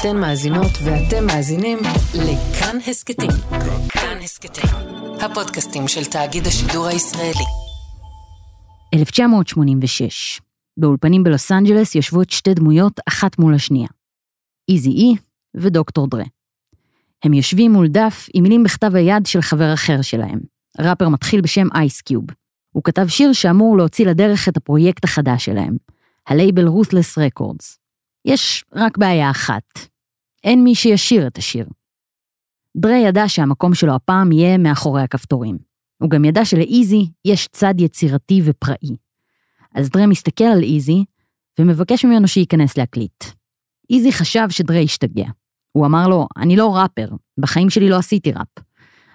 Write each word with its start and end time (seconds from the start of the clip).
אתן 0.00 0.16
מאזינות 0.16 0.70
ואתם 0.84 1.26
מאזינים 1.26 1.78
לכאן 2.14 2.76
הסכתים. 2.86 3.30
כאן 3.88 4.18
הסכתים, 4.22 4.70
הפודקאסטים 5.20 5.88
של 5.88 6.04
תאגיד 6.04 6.46
השידור 6.46 6.86
הישראלי. 6.86 7.44
1986. 8.94 10.40
באולפנים 10.76 11.24
בלוס 11.24 11.52
אנג'לס 11.52 11.94
יושבות 11.94 12.30
שתי 12.30 12.54
דמויות 12.54 13.00
אחת 13.08 13.38
מול 13.38 13.54
השנייה. 13.54 13.88
איזי 14.70 14.90
אי 14.90 15.14
ודוקטור 15.56 16.08
דרה. 16.08 16.24
הם 17.24 17.32
יושבים 17.32 17.72
מול 17.72 17.88
דף 17.88 18.28
עם 18.34 18.42
מילים 18.42 18.62
בכתב 18.62 18.94
היד 18.94 19.26
של 19.26 19.40
חבר 19.40 19.74
אחר 19.74 20.02
שלהם, 20.02 20.38
ראפר 20.80 21.08
מתחיל 21.08 21.40
בשם 21.40 21.66
אייסקיוב. 21.74 22.24
הוא 22.72 22.84
כתב 22.84 23.06
שיר 23.08 23.32
שאמור 23.32 23.76
להוציא 23.76 24.06
לדרך 24.06 24.48
את 24.48 24.56
הפרויקט 24.56 25.04
החדש 25.04 25.44
שלהם, 25.44 25.76
הלייבל 26.26 26.66
רות'לס 26.66 27.18
רקורדס. 27.18 27.85
יש 28.26 28.64
רק 28.74 28.98
בעיה 28.98 29.30
אחת, 29.30 29.62
אין 30.44 30.64
מי 30.64 30.74
שישיר 30.74 31.26
את 31.26 31.38
השיר. 31.38 31.66
דרי 32.76 32.98
ידע 32.98 33.28
שהמקום 33.28 33.74
שלו 33.74 33.94
הפעם 33.94 34.32
יהיה 34.32 34.58
מאחורי 34.58 35.02
הכפתורים. 35.02 35.58
הוא 35.98 36.10
גם 36.10 36.24
ידע 36.24 36.44
שלאיזי 36.44 37.10
יש 37.24 37.48
צד 37.52 37.74
יצירתי 37.78 38.40
ופראי. 38.44 38.96
אז 39.74 39.90
דרי 39.90 40.06
מסתכל 40.06 40.44
על 40.44 40.62
איזי 40.62 41.04
ומבקש 41.60 42.04
ממנו 42.04 42.28
שייכנס 42.28 42.78
להקליט. 42.78 43.24
איזי 43.90 44.12
חשב 44.12 44.46
שדרי 44.50 44.84
השתגע. 44.84 45.26
הוא 45.72 45.86
אמר 45.86 46.08
לו, 46.08 46.28
אני 46.36 46.56
לא 46.56 46.76
ראפר, 46.76 47.08
בחיים 47.38 47.70
שלי 47.70 47.88
לא 47.88 47.96
עשיתי 47.96 48.32
ראפ. 48.32 48.64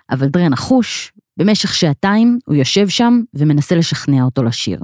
אבל 0.09 0.27
דרי 0.27 0.49
נחוש, 0.49 1.13
במשך 1.38 1.73
שעתיים 1.73 2.40
הוא 2.46 2.55
יושב 2.55 2.90
שם 2.90 3.21
ומנסה 3.34 3.76
לשכנע 3.76 4.23
אותו 4.23 4.43
לשיר. 4.43 4.80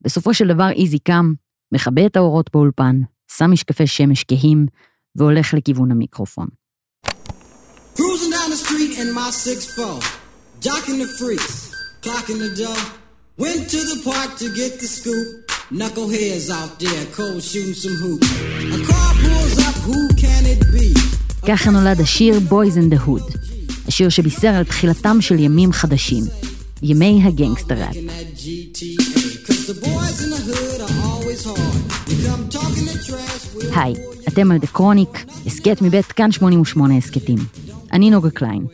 בסופו 0.00 0.34
של 0.34 0.48
דבר 0.48 0.70
איזי 0.70 0.98
קם, 0.98 1.32
מכבה 1.72 2.06
את 2.06 2.16
האורות 2.16 2.50
באולפן, 2.52 3.00
שם 3.36 3.50
משקפי 3.50 3.86
שמש 3.86 4.24
כהים, 4.28 4.66
והולך 5.16 5.54
לכיוון 5.54 5.90
המיקרופון. 5.90 6.48
Cruising 7.96 8.32
down 8.36 8.50
the 8.50 8.60
street 8.66 8.92
in 9.02 9.08
my 9.12 9.30
6'4", 9.30 10.02
jocking 10.66 10.98
the 11.02 11.10
freaks, 11.18 11.56
clocking 12.04 12.38
the 12.44 12.50
dough. 12.60 12.82
Went 13.44 13.62
to 13.74 13.80
the 13.90 13.98
park 14.10 14.30
to 14.42 14.46
get 14.60 14.72
the 14.82 14.88
scoop. 14.96 15.26
Knuckleheads 15.80 16.48
out 16.58 16.72
there, 16.82 17.04
cold 17.18 17.42
shooting 17.50 17.76
some 17.82 17.96
hoops. 18.02 18.30
A 18.76 18.78
car 18.90 19.10
pulls 19.22 19.56
up, 19.66 19.76
who 19.86 20.00
can 20.22 20.42
it 20.52 20.62
be? 20.74 20.88
ככה 21.48 21.70
נולד 21.70 22.00
השיר 22.00 22.40
Boys 22.48 22.76
in 22.76 22.94
the 22.94 23.06
Hood, 23.06 23.38
השיר 23.88 24.08
שבישר 24.08 24.48
על 24.48 24.64
תחילתם 24.64 25.20
של 25.20 25.38
ימים 25.38 25.72
חדשים, 25.72 26.24
ימי 26.82 27.20
הגנגסטר 27.24 27.74
ראפ. 27.74 27.94
In 27.94 27.96
that 27.96 28.38
GTA, 28.42 28.96
'cause 29.44 29.66
the 29.66 29.74
boys 29.84 30.18
in 30.24 30.30
the 30.30 30.42
hood 30.48 30.80
are 30.80 30.94
always 31.02 31.44
hard. 31.44 31.87
היי, 33.74 33.94
אתם 34.28 34.50
על 34.50 34.58
The 34.58 34.66
Chronic, 34.66 35.24
הסכת 35.46 35.82
מבית 35.82 36.06
כאן 36.06 36.32
88 36.32 36.96
הסכתים. 36.96 37.38
אני 37.92 38.10
נוגה 38.10 38.30
קליין. 38.30 38.66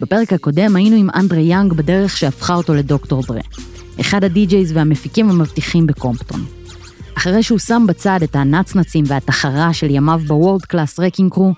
בפרק 0.00 0.32
הקודם 0.32 0.76
היינו 0.76 0.96
עם 0.96 1.08
אנדרי 1.14 1.42
יאנג 1.42 1.72
בדרך 1.72 2.16
שהפכה 2.16 2.54
אותו 2.54 2.74
לדוקטור 2.74 3.22
דרה, 3.22 3.40
אחד 4.00 4.24
הדי-ג'ייז 4.24 4.72
והמפיקים 4.72 5.30
המבטיחים 5.30 5.86
בקומפטון. 5.86 6.44
אחרי 7.16 7.42
שהוא 7.42 7.58
שם 7.58 7.84
בצד 7.88 8.20
את 8.22 8.36
הנצנצים 8.36 9.04
והתחרה 9.08 9.72
של 9.72 9.90
ימיו 9.90 10.20
ב 10.26 10.32
World 10.32 10.62
Class 10.62 11.00
Wreckin' 11.00 11.32
Cru, 11.32 11.52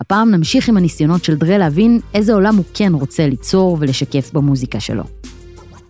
הפעם 0.00 0.30
נמשיך 0.30 0.68
עם 0.68 0.76
הניסיונות 0.76 1.24
של 1.24 1.34
דרה 1.34 1.58
להבין 1.58 2.00
איזה 2.14 2.34
עולם 2.34 2.56
הוא 2.56 2.64
כן 2.74 2.92
רוצה 2.94 3.26
ליצור 3.26 3.76
ולשקף 3.80 4.30
במוזיקה 4.32 4.80
שלו. 4.80 5.04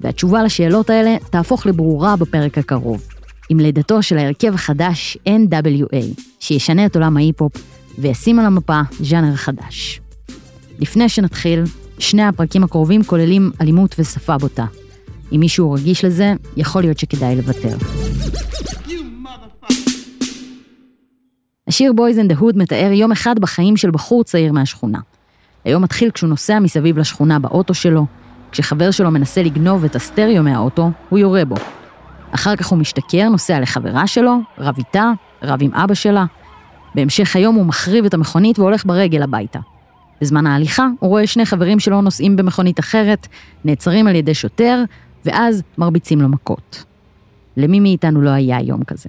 והתשובה 0.00 0.42
לשאלות 0.42 0.90
האלה 0.90 1.16
תהפוך 1.30 1.66
לברורה 1.66 2.16
בפרק 2.16 2.58
הקרוב, 2.58 3.02
עם 3.50 3.60
לידתו 3.60 4.02
של 4.02 4.18
ההרכב 4.18 4.54
החדש 4.54 5.18
NWA, 5.28 6.22
שישנה 6.40 6.86
את 6.86 6.96
עולם 6.96 7.16
ההיפ-הופ 7.16 7.52
וישים 7.98 8.38
על 8.38 8.46
המפה 8.46 8.80
ז'אנר 9.00 9.36
חדש. 9.36 10.00
לפני 10.78 11.08
שנתחיל, 11.08 11.62
שני 11.98 12.22
הפרקים 12.22 12.64
הקרובים 12.64 13.04
כוללים 13.04 13.50
אלימות 13.60 13.94
ושפה 13.98 14.38
בוטה. 14.38 14.66
אם 15.32 15.40
מישהו 15.40 15.72
רגיש 15.72 16.04
לזה, 16.04 16.34
יכול 16.56 16.82
להיות 16.82 16.98
שכדאי 16.98 17.36
לוותר. 17.36 17.76
השיר 21.68 21.92
in 21.92 22.32
the 22.32 22.40
Hood 22.40 22.56
מתאר 22.56 22.92
יום 22.92 23.12
אחד 23.12 23.38
בחיים 23.38 23.76
של 23.76 23.90
בחור 23.90 24.24
צעיר 24.24 24.52
מהשכונה. 24.52 24.98
היום 25.64 25.82
מתחיל 25.82 26.10
כשהוא 26.10 26.28
נוסע 26.28 26.58
מסביב 26.58 26.98
לשכונה 26.98 27.38
באוטו 27.38 27.74
שלו, 27.74 28.06
כשחבר 28.52 28.90
שלו 28.90 29.10
מנסה 29.10 29.42
לגנוב 29.42 29.84
את 29.84 29.96
הסטריאו 29.96 30.42
מהאוטו, 30.42 30.90
הוא 31.08 31.18
יורה 31.18 31.44
בו. 31.44 31.56
אחר 32.34 32.56
כך 32.56 32.66
הוא 32.66 32.78
משתכר, 32.78 33.28
נוסע 33.28 33.60
לחברה 33.60 34.06
שלו, 34.06 34.38
רב 34.58 34.74
איתה, 34.78 35.10
רב 35.42 35.58
עם 35.62 35.74
אבא 35.74 35.94
שלה. 35.94 36.24
בהמשך 36.94 37.36
היום 37.36 37.54
הוא 37.54 37.66
מחריב 37.66 38.04
את 38.04 38.14
המכונית 38.14 38.58
והולך 38.58 38.84
ברגל 38.86 39.22
הביתה. 39.22 39.58
בזמן 40.20 40.46
ההליכה 40.46 40.86
הוא 40.98 41.10
רואה 41.10 41.26
שני 41.26 41.46
חברים 41.46 41.80
שלו 41.80 42.00
נוסעים 42.00 42.36
במכונית 42.36 42.80
אחרת, 42.80 43.26
נעצרים 43.64 44.06
על 44.06 44.14
ידי 44.14 44.34
שוטר, 44.34 44.84
ואז 45.24 45.62
מרביצים 45.78 46.20
לו 46.20 46.28
מכות. 46.28 46.84
למי 47.56 47.80
מאיתנו 47.80 48.22
לא 48.22 48.30
היה 48.30 48.60
יום 48.60 48.84
כזה? 48.84 49.08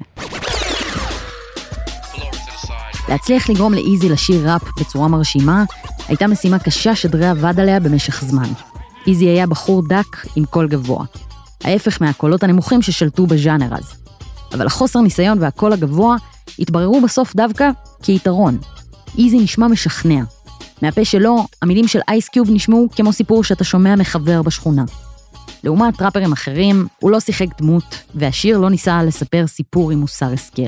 להצליח 3.09 3.49
לגרום 3.49 3.73
לאיזי 3.73 4.09
לשיר 4.09 4.51
ראפ 4.51 4.61
בצורה 4.79 5.07
מרשימה, 5.07 5.63
הייתה 6.07 6.27
משימה 6.27 6.59
קשה 6.59 6.95
שדרי 6.95 7.27
עבד 7.27 7.59
עליה 7.59 7.79
במשך 7.79 8.23
זמן. 8.23 8.49
איזי 9.07 9.25
היה 9.25 9.47
בחור 9.47 9.87
דק 9.87 10.17
עם 10.35 10.45
קול 10.45 10.67
גבוה. 10.67 11.05
ההפך 11.63 12.01
מהקולות 12.01 12.43
הנמוכים 12.43 12.81
ששלטו 12.81 13.25
בז'אנר 13.25 13.75
אז. 13.75 13.93
אבל 14.53 14.67
החוסר 14.67 15.01
ניסיון 15.01 15.37
והקול 15.41 15.73
הגבוה 15.73 16.15
התבררו 16.59 17.01
בסוף 17.01 17.35
דווקא 17.35 17.69
כיתרון. 18.03 18.57
איזי 19.17 19.39
נשמע 19.39 19.67
משכנע. 19.67 20.23
מהפה 20.81 21.05
שלו, 21.05 21.45
המילים 21.61 21.87
של 21.87 21.99
אייסקיוב 22.07 22.49
נשמעו 22.51 22.87
כמו 22.95 23.13
סיפור 23.13 23.43
שאתה 23.43 23.63
שומע 23.63 23.95
מחבר 23.95 24.41
בשכונה. 24.41 24.83
לעומת 25.63 26.01
ראפרים 26.01 26.31
אחרים, 26.31 26.87
הוא 26.99 27.11
לא 27.11 27.19
שיחק 27.19 27.47
דמות, 27.61 27.97
והשיר 28.15 28.57
לא 28.57 28.69
ניסה 28.69 29.03
לספר 29.03 29.47
סיפור 29.47 29.91
עם 29.91 29.99
מוסר 29.99 30.33
השכל. 30.33 30.61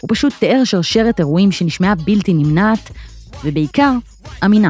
הוא 0.00 0.08
פשוט 0.08 0.32
תיאר 0.38 0.64
שרשרת 0.64 1.18
אירועים 1.18 1.52
שנשמעה 1.52 1.94
בלתי 1.94 2.34
נמנעת, 2.34 2.90
ובעיקר, 3.44 3.92
אמינה. 4.44 4.68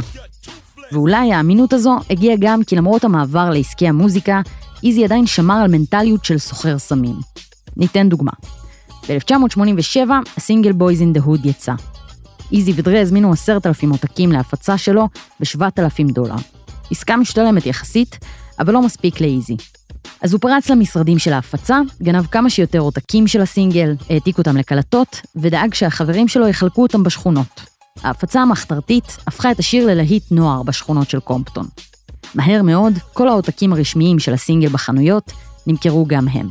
ואולי 0.93 1.33
האמינות 1.33 1.73
הזו 1.73 1.97
הגיעה 2.11 2.37
גם 2.41 2.65
כי 2.65 2.77
למרות 2.77 3.05
המעבר 3.05 3.51
לעסקי 3.51 3.89
המוזיקה, 3.89 4.41
איזי 4.85 5.05
עדיין 5.05 5.27
שמר 5.27 5.55
על 5.55 5.71
מנטליות 5.71 6.25
של 6.25 6.39
סוחר 6.39 6.79
סמים. 6.79 7.17
ניתן 7.77 8.09
דוגמה. 8.09 8.33
ב-1987 9.09 10.11
הסינגל 10.37 10.71
Boys 10.71 10.99
in 10.99 11.19
the 11.19 11.27
Hood 11.27 11.49
יצא. 11.49 11.73
איזי 12.53 12.73
ודרי 12.77 12.99
הזמינו 12.99 13.33
עשרת 13.33 13.67
אלפים 13.67 13.91
עותקים 13.91 14.33
להפצה 14.33 14.79
שלו 14.79 15.09
ב-7,000 15.41 16.13
דולר. 16.13 16.35
עסקה 16.91 17.17
משתלמת 17.17 17.67
יחסית, 17.67 18.19
אבל 18.59 18.73
לא 18.73 18.83
מספיק 18.83 19.21
לאיזי. 19.21 19.57
אז 20.23 20.33
הוא 20.33 20.41
פרץ 20.41 20.71
למשרדים 20.71 21.19
של 21.19 21.33
ההפצה, 21.33 21.81
גנב 22.03 22.27
כמה 22.27 22.51
שיותר 22.51 22.79
עותקים 22.79 23.27
של 23.27 23.41
הסינגל, 23.41 23.95
העתיק 24.11 24.39
אותם 24.39 24.57
לקלטות, 24.57 25.21
ודאג 25.37 25.75
שהחברים 25.75 26.29
שלו 26.29 26.49
יחלקו 26.49 26.83
אותם 26.83 27.03
בשכונות. 27.03 27.61
ההפצה 28.03 28.41
המחתרתית 28.41 29.17
הפכה 29.27 29.51
את 29.51 29.59
השיר 29.59 29.87
ללהיט 29.87 30.25
נוער 30.31 30.63
בשכונות 30.63 31.11
של 31.11 31.21
קומפטון. 31.21 31.67
מהר 32.35 32.63
מאוד, 32.63 32.99
כל 33.13 33.29
העותקים 33.29 33.73
הרשמיים 33.73 34.19
של 34.19 34.35
הסינגל 34.35 34.69
בחנויות 34.69 35.33
נמכרו 35.67 36.07
גם 36.07 36.29
הם. 36.29 36.49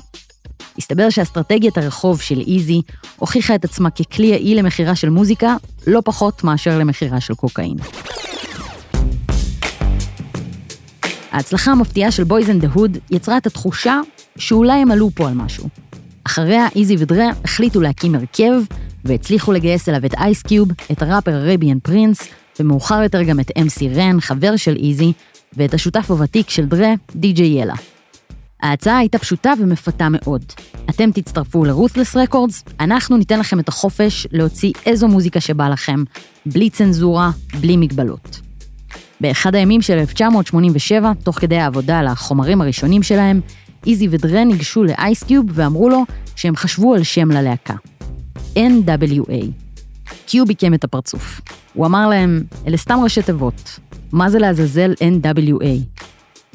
הסתבר 0.78 1.10
שאסטרטגיית 1.10 1.78
הרחוב 1.78 2.22
של 2.22 2.40
איזי 2.48 2.82
הוכיחה 3.18 3.56
את 3.56 3.66
עצמה 3.66 3.90
ככלי 3.90 4.28
יעיל 4.28 4.60
למכירה 4.60 4.96
של 4.96 5.10
מוזיקה, 5.10 5.56
לא 5.88 6.02
פחות 6.06 6.44
מאשר 6.44 6.80
למכירה 6.80 7.22
של 7.22 7.34
קוקאין. 7.34 7.78
ההצלחה 11.32 11.72
המפתיעה 11.72 12.12
של 12.12 12.24
in 12.24 12.64
the 12.64 12.78
Hood 12.78 12.98
יצרה 13.12 13.38
את 13.38 13.48
התחושה 13.48 14.00
שאולי 14.38 14.74
הם 14.74 14.92
עלו 14.92 15.10
פה 15.16 15.28
על 15.28 15.34
משהו. 15.34 15.70
אחריה 16.24 16.68
איזי 16.76 16.96
ודרה 17.00 17.30
החליטו 17.44 17.82
להקים 17.82 18.16
הרכב, 18.16 18.52
והצליחו 19.06 19.52
לגייס 19.52 19.90
אליו 19.90 20.06
את 20.06 20.14
אייסקיוב, 20.14 20.70
את 20.92 21.02
הראפר 21.02 21.52
רביאן 21.54 21.80
פרינס, 21.80 22.28
ומאוחר 22.60 23.04
יותר 23.04 23.24
גם 23.24 23.40
את 23.40 23.52
אמסי 23.62 23.90
רן, 23.90 24.22
חבר 24.22 24.56
של 24.56 24.76
איזי, 24.76 25.14
ואת 25.54 25.74
השותף 25.74 26.12
הוותיק 26.12 26.50
של 26.50 26.66
דרה, 26.66 26.94
די.ג'יי 27.16 27.62
ילה. 27.62 27.74
ההצעה 28.62 28.98
הייתה 28.98 29.20
פשוטה 29.20 29.54
ומפתה 29.60 30.08
מאוד. 30.12 30.46
אתם 30.90 31.12
תצטרפו 31.12 31.66
ל-Ruthless 31.66 32.16
Records, 32.16 32.72
אנחנו 32.80 33.18
ניתן 33.18 33.40
לכם 33.40 33.60
את 33.60 33.70
החופש 33.70 34.28
להוציא 34.32 34.74
איזו 34.86 35.08
מוזיקה 35.08 35.40
שבא 35.40 35.70
לכם, 35.70 36.04
בלי 36.46 36.70
צנזורה, 36.70 37.32
בלי 37.62 37.78
מגבלות. 37.78 38.42
באחד 39.22 39.56
הימים 39.56 39.82
של 39.82 39.94
1987, 39.94 41.12
תוך 41.24 41.40
כדי 41.40 41.58
העבודה 41.58 42.00
על 42.00 42.08
החומרים 42.08 42.62
הראשונים 42.62 43.04
שלהם, 43.04 43.42
איזי 43.88 44.08
ודרה 44.12 44.44
ניגשו 44.44 44.84
לאייסקיוב 44.84 45.46
ואמרו 45.54 45.90
לו 45.90 46.04
שהם 46.36 46.56
חשבו 46.56 46.94
על 46.94 47.04
שם 47.04 47.32
ללהקה. 47.32 47.74
NWA. 48.56 49.46
קיו 50.26 50.46
ביקם 50.46 50.74
את 50.74 50.84
הפרצוף. 50.84 51.42
הוא 51.74 51.86
אמר 51.86 52.10
להם, 52.10 52.44
אלה 52.68 52.78
סתם 52.78 53.00
ראשי 53.04 53.22
תיבות. 53.22 53.80
מה 54.12 54.30
זה 54.30 54.40
לעזאזל 54.40 54.94
NWA? 54.94 56.02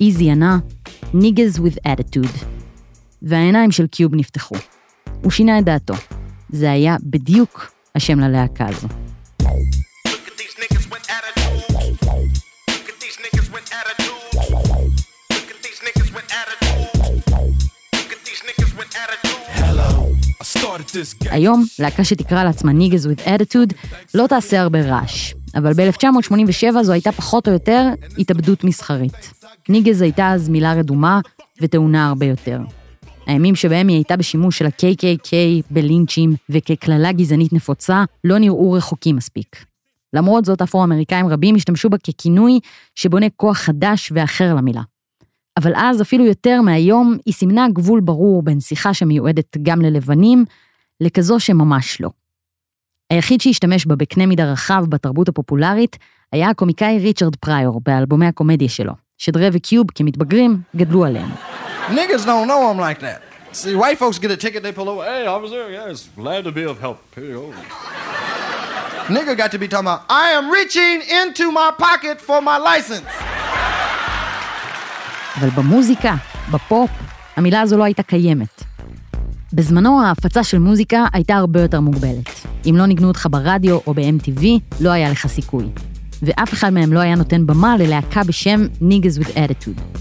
איזי 0.01 0.31
ענה, 0.31 0.59
ניגז 1.15 1.59
with 1.59 1.89
attitude. 1.89 2.45
והעיניים 3.23 3.71
של 3.71 3.87
קיוב 3.87 4.15
נפתחו. 4.15 4.57
הוא 5.23 5.31
שינה 5.31 5.59
את 5.59 5.65
דעתו. 5.65 5.95
זה 6.49 6.71
היה 6.71 6.97
בדיוק 7.03 7.73
השם 7.95 8.21
ללהקה 8.21 8.67
הזו. 8.69 8.89
with 18.77 18.95
attitude. 18.95 19.26
היום, 21.31 21.65
להקה 21.79 22.05
שתקרא 22.05 22.45
לעצמה 22.45 22.73
ניגז 22.73 23.07
with 23.07 23.21
attitude 23.21 23.75
לא 24.15 24.27
תעשה 24.27 24.61
הרבה 24.61 24.81
רעש, 24.81 25.35
אבל 25.55 25.73
ב-1987 25.73 26.83
זו 26.83 26.93
הייתה 26.93 27.13
פחות 27.13 27.49
או 27.49 27.53
יותר 27.53 27.89
התאבדות 28.19 28.65
מסחרית. 28.65 29.33
ניגז 29.69 30.03
הייתה 30.03 30.33
אז 30.33 30.49
מילה 30.49 30.73
רדומה 30.73 31.21
וטעונה 31.63 32.09
הרבה 32.09 32.27
יותר. 32.27 32.61
הימים 33.27 33.55
שבהם 33.55 33.89
היא 33.89 33.97
הייתה 33.97 34.17
בשימוש 34.17 34.59
של 34.59 34.67
ה-KKK 34.67 35.33
בלינצ'ים 35.71 36.37
וכקללה 36.51 37.13
גזענית 37.13 37.53
נפוצה 37.53 38.05
לא 38.25 38.39
נראו 38.39 38.73
רחוקים 38.73 39.17
מספיק. 39.17 39.65
למרות 40.13 40.45
זאת, 40.45 40.63
אפרו-אמריקאים 40.63 41.29
רבים 41.29 41.55
השתמשו 41.55 41.91
בה 41.91 41.97
ככינוי 41.99 42.61
שבונה 42.95 43.27
כוח 43.37 43.57
חדש 43.57 44.13
ואחר 44.15 44.55
למילה. 44.55 44.83
אבל 45.57 45.73
אז, 45.77 46.03
אפילו 46.03 46.27
יותר 46.27 46.61
מהיום, 46.61 47.17
היא 47.27 47.35
סימנה 47.35 47.67
גבול 47.73 48.01
ברור 48.01 48.43
בין 48.43 48.61
שיחה 48.61 48.95
שמיועדת 48.95 49.57
גם 49.63 49.83
ללבנים, 49.83 50.45
לכזו 51.01 51.41
שממש 51.41 52.01
לא. 52.01 52.11
היחיד 53.11 53.41
שהשתמש 53.41 53.87
בה 53.87 53.97
בקנה 53.97 54.27
מידה 54.27 54.53
רחב 54.53 54.85
בתרבות 54.89 55.29
הפופולרית, 55.29 55.97
היה 56.33 56.51
הקומיקאי 56.51 56.99
ריצ'רד 56.99 57.37
פריור 57.37 57.81
באלבומי 57.87 58.27
הקומדיה 58.27 58.69
שלו, 58.69 58.93
שדרה 59.19 59.49
וקיוב 59.53 59.87
כמתבגרים 59.95 60.61
גדלו 60.77 61.05
עליהם. 61.05 61.29
Niggas 61.89 62.25
don't 62.25 62.49
know 62.49 62.63
them 62.69 62.79
like 62.79 63.01
that. 63.01 63.21
See, 63.53 63.75
white 63.75 63.99
folks 63.99 64.19
get 64.19 64.31
a 64.31 64.37
ticket, 64.37 64.63
they 64.63 64.73
pull 64.73 64.89
over. 64.89 65.03
Hey, 65.05 65.25
officer, 65.37 65.63
yes, 65.71 65.97
glad 66.23 66.45
to 66.45 66.53
be 66.53 66.65
of 66.73 66.77
help. 66.85 66.99
Nigga 69.17 69.33
got 69.43 69.51
to 69.53 69.59
be 69.59 69.69
talking 69.69 69.87
about, 69.87 70.01
I 70.25 70.27
am 70.39 70.51
reaching 70.59 70.97
into 71.21 71.45
my 71.61 71.71
pocket 71.87 72.17
for 72.21 72.39
my 72.43 72.59
license. 72.71 73.07
אבל 75.41 75.49
במוזיקה, 75.51 76.17
בפופ, 76.51 76.91
המילה 77.37 77.61
הזו 77.61 77.77
לא 77.77 77.85
הייתה 77.85 78.03
קיימת. 78.03 78.63
בזמנו 79.53 80.03
ההפצה 80.03 80.45
של 80.45 80.59
מוזיקה 80.59 81.05
הייתה 81.13 81.35
הרבה 81.35 81.63
יותר 81.63 81.81
מוגבלת. 81.81 82.47
אם 82.71 82.75
לא 82.79 82.87
ניגנו 82.87 83.09
אותך 83.09 83.27
ברדיו 83.31 83.79
או 83.87 83.95
ב-MTV, 83.95 84.45
לא 84.81 84.91
היה 84.91 85.11
לך 85.11 85.27
סיכוי. 85.27 85.65
ואף 86.23 86.53
אחד 86.53 86.71
מהם 86.71 86.93
לא 86.93 87.01
היה 87.01 87.15
נותן 87.15 87.47
במה 87.47 87.77
ללהקה 87.77 88.25
בשם 88.25 88.61
Niggas 88.81 89.23
with 89.23 89.29
Attitude. 89.29 89.99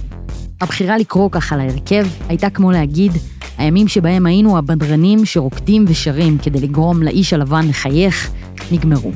הבחירה 0.62 0.98
לקרוא 0.98 1.30
ככה 1.32 1.58
להרכב 1.58 2.08
הייתה 2.28 2.50
כמו 2.50 2.72
להגיד, 2.72 3.12
הימים 3.58 3.88
שבהם 3.88 4.26
היינו 4.26 4.58
הבדרנים 4.58 5.26
שרוקדים 5.26 5.86
ושרים 5.88 6.38
כדי 6.38 6.60
לגרום 6.60 7.04
לאיש 7.04 7.34
הלבן 7.34 7.68
לחייך, 7.68 8.32
נגמרו. 8.72 9.12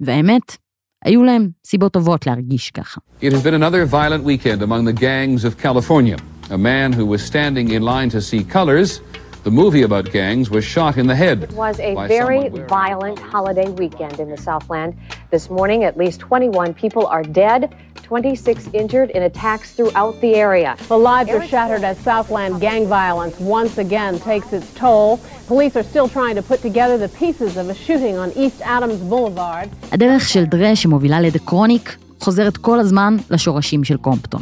והאמת, 0.00 0.56
היו 1.05 1.23
להם 1.23 1.49
סיבות 1.65 1.93
טובות 1.93 2.27
להרגיש 2.27 2.71
ככה. 2.71 3.01
It 3.21 3.33
has 3.33 3.43
been 3.43 3.53
another 3.53 3.85
violent 3.85 4.23
weekend 4.23 4.61
among 4.61 4.85
the 4.85 4.99
gangs 5.01 5.45
of 5.45 5.61
California. 5.63 6.17
A 6.49 6.57
man 6.57 6.93
who 6.93 7.05
was 7.05 7.21
standing 7.21 7.71
in 7.71 7.81
line 7.81 8.09
to 8.09 8.21
see 8.21 8.43
colors, 8.53 9.01
the 9.43 9.51
movie 9.51 9.83
about 9.89 10.05
gangs, 10.11 10.49
was 10.49 10.63
shot 10.75 10.97
in 10.97 11.07
the 11.07 11.15
head. 11.23 11.37
It 11.43 11.53
was 11.53 11.79
a 11.79 11.93
by 11.95 12.07
very 12.07 12.41
someone 12.41 12.51
wearing- 12.51 12.67
violent 12.67 13.19
holiday 13.33 13.69
weekend 13.81 14.15
in 14.23 14.27
the 14.33 14.41
Southland. 14.47 14.91
This 15.35 15.45
morning, 15.57 15.79
at 15.89 15.95
least 16.03 16.17
21 16.19 16.73
people 16.83 17.03
are 17.15 17.23
dead, 17.45 17.61
26 18.03 18.69
injured 18.81 19.09
in 19.17 19.21
attacks 19.31 19.67
throughout 19.75 20.15
the 20.23 20.31
area. 20.47 20.71
The 20.95 21.01
lives 21.11 21.29
are 21.37 21.45
shattered 21.53 21.83
as 21.91 21.95
Southland 22.09 22.53
gang 22.67 22.83
violence 22.87 23.35
once 23.59 23.73
again 23.85 24.13
takes 24.31 24.49
its 24.57 24.67
toll. 24.83 25.09
Police 25.53 25.73
are 25.79 25.87
still 25.93 26.09
trying 26.17 26.35
to 26.39 26.43
put 26.51 26.59
together 26.69 26.95
the 27.05 27.11
pieces 27.23 27.51
of 27.61 27.65
a 27.69 27.75
shooting 27.85 28.15
on 28.23 28.29
East 28.43 28.59
Adams 28.61 29.01
Boulevard. 29.11 29.67
הדרך 29.91 30.29
של 30.29 30.45
דרה 30.45 30.75
שמובילה 30.75 31.21
לדה 31.21 31.39
קרוניק 31.39 31.95
חוזרת 32.19 32.57
כל 32.57 32.79
הזמן 32.79 33.17
לשורשים 33.29 33.83
של 33.83 33.97
קומפטון. 33.97 34.41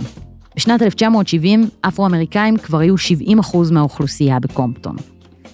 בשנת 0.57 0.83
1970, 0.83 1.69
אפרו-אמריקאים 1.81 2.57
כבר 2.57 2.79
היו 2.79 2.95
70% 2.97 3.73
מהאוכלוסייה 3.73 4.41
בקומפטון. 4.41 4.97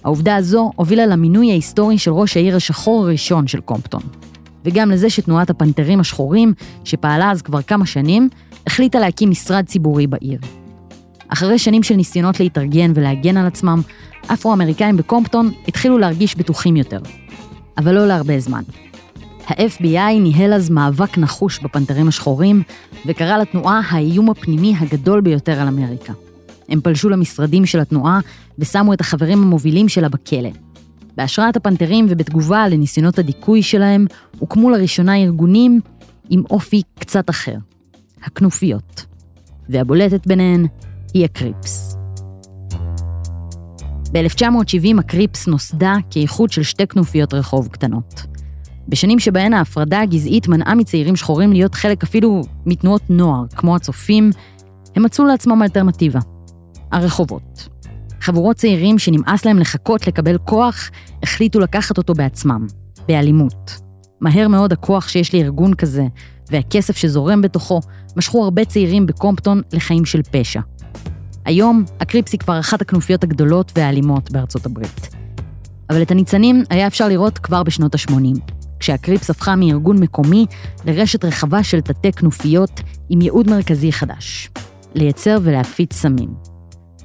העובדה 0.04 0.36
הזו 0.36 0.70
הובילה 0.76 1.06
למינוי 1.06 1.50
ההיסטורי 1.50 1.98
של 1.98 2.10
ראש 2.10 2.36
העיר 2.36 2.56
השחור 2.56 3.04
הראשון 3.04 3.46
של 3.46 3.60
קומפטון. 3.60 4.02
וגם 4.64 4.90
לזה 4.90 5.10
שתנועת 5.10 5.50
הפנתרים 5.50 6.00
השחורים, 6.00 6.54
שפעלה 6.84 7.30
אז 7.30 7.42
כבר 7.42 7.62
כמה 7.62 7.86
שנים, 7.86 8.28
החליטה 8.66 8.98
להקים 8.98 9.30
משרד 9.30 9.64
ציבורי 9.66 10.06
בעיר. 10.06 10.40
אחרי 11.28 11.58
שנים 11.58 11.82
של 11.82 11.94
ניסיונות 11.94 12.40
להתארגן 12.40 12.92
ולהגן 12.94 13.36
על 13.36 13.46
עצמם, 13.46 13.80
אפרו-אמריקאים 14.26 14.96
בקומפטון 14.96 15.52
התחילו 15.68 15.98
להרגיש 15.98 16.36
בטוחים 16.36 16.76
יותר. 16.76 17.00
אבל 17.78 17.94
לא 17.94 18.06
להרבה 18.06 18.40
זמן. 18.40 18.62
ה-FBI 19.46 20.20
ניהל 20.20 20.52
אז 20.52 20.70
מאבק 20.70 21.18
נחוש 21.18 21.58
בפנתרים 21.58 22.08
השחורים, 22.08 22.62
וקרא 23.06 23.38
לתנועה 23.38 23.80
האיום 23.90 24.30
הפנימי 24.30 24.74
הגדול 24.78 25.20
ביותר 25.20 25.60
על 25.60 25.68
אמריקה. 25.68 26.12
הם 26.68 26.80
פלשו 26.80 27.08
למשרדים 27.08 27.66
של 27.66 27.80
התנועה 27.80 28.20
ושמו 28.58 28.92
את 28.92 29.00
החברים 29.00 29.42
המובילים 29.42 29.88
שלה 29.88 30.08
בכלא. 30.08 30.50
בהשראת 31.16 31.56
הפנתרים 31.56 32.06
ובתגובה 32.08 32.68
לניסיונות 32.68 33.18
הדיכוי 33.18 33.62
שלהם, 33.62 34.06
הוקמו 34.38 34.70
לראשונה 34.70 35.16
ארגונים 35.16 35.80
עם 36.30 36.42
אופי 36.50 36.82
קצת 36.98 37.30
אחר, 37.30 37.56
הכנופיות. 38.24 39.06
והבולטת 39.68 40.26
ביניהן 40.26 40.66
היא 41.14 41.24
הקריפס. 41.24 41.96
ב-1970 44.12 44.98
הקריפס 44.98 45.46
נוסדה 45.46 45.96
כאיחוד 46.10 46.50
של 46.50 46.62
שתי 46.62 46.86
כנופיות 46.86 47.34
רחוב 47.34 47.68
קטנות. 47.68 48.35
בשנים 48.88 49.18
שבהן 49.18 49.54
ההפרדה 49.54 50.00
הגזעית 50.00 50.48
מנעה 50.48 50.74
מצעירים 50.74 51.16
שחורים 51.16 51.52
להיות 51.52 51.74
חלק 51.74 52.02
אפילו 52.02 52.42
מתנועות 52.66 53.02
נוער, 53.08 53.44
כמו 53.56 53.76
הצופים, 53.76 54.30
הם 54.96 55.02
מצאו 55.02 55.24
לעצמם 55.24 55.62
אלטרנטיבה, 55.62 56.20
הרחובות. 56.92 57.68
חבורות 58.20 58.56
צעירים 58.56 58.98
שנמאס 58.98 59.44
להם 59.44 59.58
לחכות 59.58 60.06
לקבל 60.06 60.38
כוח, 60.38 60.90
החליטו 61.22 61.60
לקחת 61.60 61.98
אותו 61.98 62.14
בעצמם, 62.14 62.66
באלימות. 63.08 63.80
מהר 64.20 64.48
מאוד 64.48 64.72
הכוח 64.72 65.08
שיש 65.08 65.34
לארגון 65.34 65.74
כזה, 65.74 66.06
והכסף 66.50 66.96
שזורם 66.96 67.42
בתוכו, 67.42 67.80
משכו 68.16 68.44
הרבה 68.44 68.64
צעירים 68.64 69.06
בקומפטון 69.06 69.62
לחיים 69.72 70.04
של 70.04 70.22
פשע. 70.22 70.60
היום, 71.44 71.84
הקריפס 72.00 72.32
היא 72.32 72.40
כבר 72.40 72.60
אחת 72.60 72.80
הכנופיות 72.80 73.24
הגדולות 73.24 73.72
והאלימות 73.76 74.30
בארצות 74.30 74.66
הברית. 74.66 75.08
אבל 75.90 76.02
את 76.02 76.10
הניצנים 76.10 76.62
היה 76.70 76.86
אפשר 76.86 77.08
לראות 77.08 77.38
כבר 77.38 77.62
בשנות 77.62 77.94
ה-80, 77.94 78.52
כשהקריפס 78.86 79.30
הפכה 79.30 79.56
מארגון 79.56 79.98
מקומי 79.98 80.46
לרשת 80.84 81.24
רחבה 81.24 81.62
של 81.62 81.80
תתי 81.80 82.12
כנופיות 82.12 82.80
עם 83.08 83.20
ייעוד 83.20 83.50
מרכזי 83.50 83.92
חדש, 83.92 84.50
לייצר 84.94 85.38
ולהפיץ 85.42 85.92
סמים. 85.92 86.28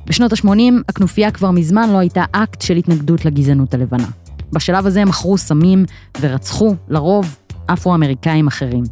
בשנות 0.05 0.33
ה-80 0.33 0.73
הכנופיה 0.89 1.31
כבר 1.31 1.51
מזמן 1.51 1.89
לא 1.89 1.97
הייתה 1.97 2.23
אקט 2.31 2.61
של 2.61 2.75
התנגדות 2.75 3.25
לגזענות 3.25 3.73
הלבנה. 3.73 4.07
בשלב 4.51 4.85
הזה 4.85 5.01
הם 5.01 5.07
מכרו 5.07 5.38
סמים 5.38 5.85
ורצחו, 6.19 6.75
לרוב, 6.89 7.38
אפרו-אמריקאים 7.65 8.47
אחרים. 8.47 8.83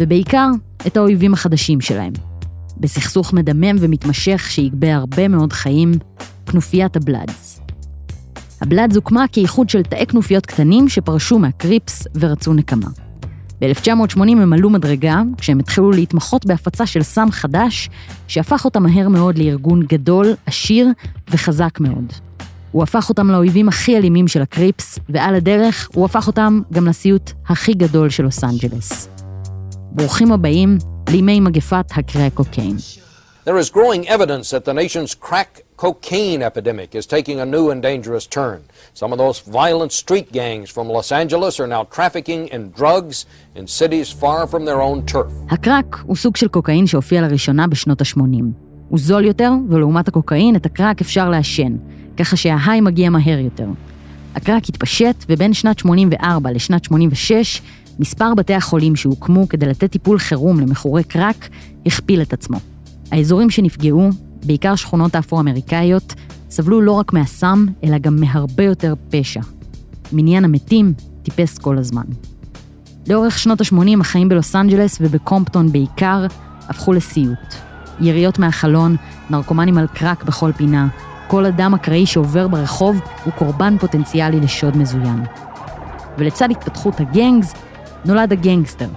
ובעיקר, 0.00 0.48
את 0.86 0.96
האויבים 0.96 1.34
החדשים 1.34 1.80
שלהם. 1.80 2.12
בסכסוך 2.76 3.32
מדמם 3.32 3.76
ומתמשך 3.80 4.46
שיגבה 4.50 4.94
הרבה 4.94 5.28
מאוד 5.28 5.52
חיים, 5.52 5.92
כנופיית 6.46 6.96
הבלאדס. 6.96 7.63
הבלאדס 8.60 8.96
הוקמה 8.96 9.24
כאיחוד 9.32 9.68
של 9.68 9.82
תאי 9.82 10.06
כנופיות 10.06 10.46
קטנים 10.46 10.88
שפרשו 10.88 11.38
מהקריפס 11.38 12.06
ורצו 12.14 12.54
נקמה. 12.54 12.88
ב-1980 13.60 14.20
הם 14.20 14.52
עלו 14.52 14.70
מדרגה, 14.70 15.22
כשהם 15.38 15.58
התחילו 15.58 15.90
להתמחות 15.90 16.46
בהפצה 16.46 16.86
של 16.86 17.02
סם 17.02 17.28
חדש, 17.30 17.90
שהפך 18.28 18.64
אותם 18.64 18.82
מהר 18.82 19.08
מאוד 19.08 19.38
לארגון 19.38 19.82
גדול, 19.82 20.34
עשיר 20.46 20.88
וחזק 21.30 21.80
מאוד. 21.80 22.12
הוא 22.72 22.82
הפך 22.82 23.08
אותם 23.08 23.30
לאויבים 23.30 23.68
הכי 23.68 23.96
אלימים 23.96 24.28
של 24.28 24.42
הקריפס, 24.42 24.98
ועל 25.08 25.34
הדרך 25.34 25.88
הוא 25.94 26.04
הפך 26.04 26.26
אותם 26.26 26.60
גם 26.72 26.86
לסיוט 26.86 27.30
הכי 27.48 27.74
גדול 27.74 28.10
של 28.10 28.22
לוס 28.22 28.44
אנג'לס. 28.44 29.08
ברוכים 29.90 30.32
הבאים 30.32 30.78
לימי 31.10 31.40
מגפת 31.40 31.84
הקרק 31.90 32.34
קוקיין. 32.34 32.76
There 33.46 33.58
is 33.58 33.70
growing 33.70 34.08
evidence 34.08 34.50
that 34.50 34.64
the 34.64 34.72
nation's 34.72 35.14
crack 35.14 35.63
cocaine 35.76 36.42
epidemic 36.42 36.94
is 36.94 37.06
taking 37.06 37.40
a 37.40 37.44
new 37.44 37.70
and 37.70 37.82
dangerous 37.82 38.26
turn. 38.26 38.60
Some 38.94 39.12
of 39.12 39.18
those 39.18 39.40
violent 39.40 39.92
street 39.92 40.30
gangs 40.32 40.70
from 40.70 40.88
Los 40.88 41.10
Angeles 41.12 41.58
are 41.60 41.66
now 41.66 41.84
trafficking 41.96 42.42
in 42.54 42.70
drugs 42.70 43.26
in 43.56 43.66
cities 43.66 44.08
far 44.22 44.46
from 44.46 44.64
their 44.64 44.80
own 44.80 45.04
turf. 45.06 45.32
הקרק 45.50 45.96
הוא 46.02 46.16
סוג 46.16 46.36
של 46.36 46.48
קוקאין 46.48 46.86
שהופיע 46.86 47.20
לראשונה 47.20 47.66
בשנות 47.66 48.00
ה-80. 48.00 48.44
הוא 48.88 48.98
זול 48.98 49.24
יותר, 49.24 49.52
ולעומת 49.68 50.08
הקוקאין, 50.08 50.56
את 50.56 50.66
הקרק 50.66 51.00
אפשר 51.00 51.28
לעשן, 51.28 51.76
ככה 52.16 52.36
שההיי 52.36 52.80
מגיע 52.80 53.10
מהר 53.10 53.38
יותר. 53.38 53.66
הקרק 54.34 54.68
התפשט, 54.68 55.24
ובין 55.28 55.52
שנת 55.52 55.78
84 55.78 56.50
לשנת 56.50 56.84
86, 56.84 57.62
מספר 57.98 58.34
בתי 58.34 58.54
החולים 58.54 58.96
שהוקמו 58.96 59.48
כדי 59.48 59.66
לתת 59.66 59.90
טיפול 59.90 60.18
חירום 60.18 60.60
למכורי 60.60 61.04
קרק, 61.04 61.48
הכפיל 61.86 62.22
את 62.22 62.32
עצמו. 62.32 62.58
האזורים 63.12 63.50
שנפגעו, 63.50 64.10
בעיקר 64.44 64.76
שכונות 64.76 65.14
האפרו-אמריקאיות, 65.14 66.14
סבלו 66.50 66.80
לא 66.80 66.92
רק 66.92 67.12
מהסם, 67.12 67.66
אלא 67.84 67.98
גם 67.98 68.16
מהרבה 68.16 68.64
יותר 68.64 68.94
פשע. 69.10 69.40
מניין 70.12 70.44
המתים 70.44 70.92
טיפס 71.22 71.58
כל 71.58 71.78
הזמן. 71.78 72.04
לאורך 73.08 73.38
שנות 73.38 73.60
ה-80 73.60 74.00
החיים 74.00 74.28
בלוס 74.28 74.56
אנג'לס 74.56 74.98
ובקומפטון 75.00 75.72
בעיקר 75.72 76.26
הפכו 76.68 76.92
לסיוט. 76.92 77.54
יריות 78.00 78.38
מהחלון, 78.38 78.96
נרקומנים 79.30 79.78
על 79.78 79.86
קרק 79.86 80.24
בכל 80.24 80.52
פינה, 80.52 80.88
כל 81.28 81.46
אדם 81.46 81.74
אקראי 81.74 82.06
שעובר 82.06 82.48
ברחוב 82.48 83.00
הוא 83.24 83.32
קורבן 83.32 83.78
פוטנציאלי 83.78 84.40
לשוד 84.40 84.76
מזוין. 84.76 85.24
ולצד 86.18 86.50
התפתחות 86.50 87.00
הגנגס, 87.00 87.54
נולד 88.04 88.32
הגנגסטר. 88.32 88.88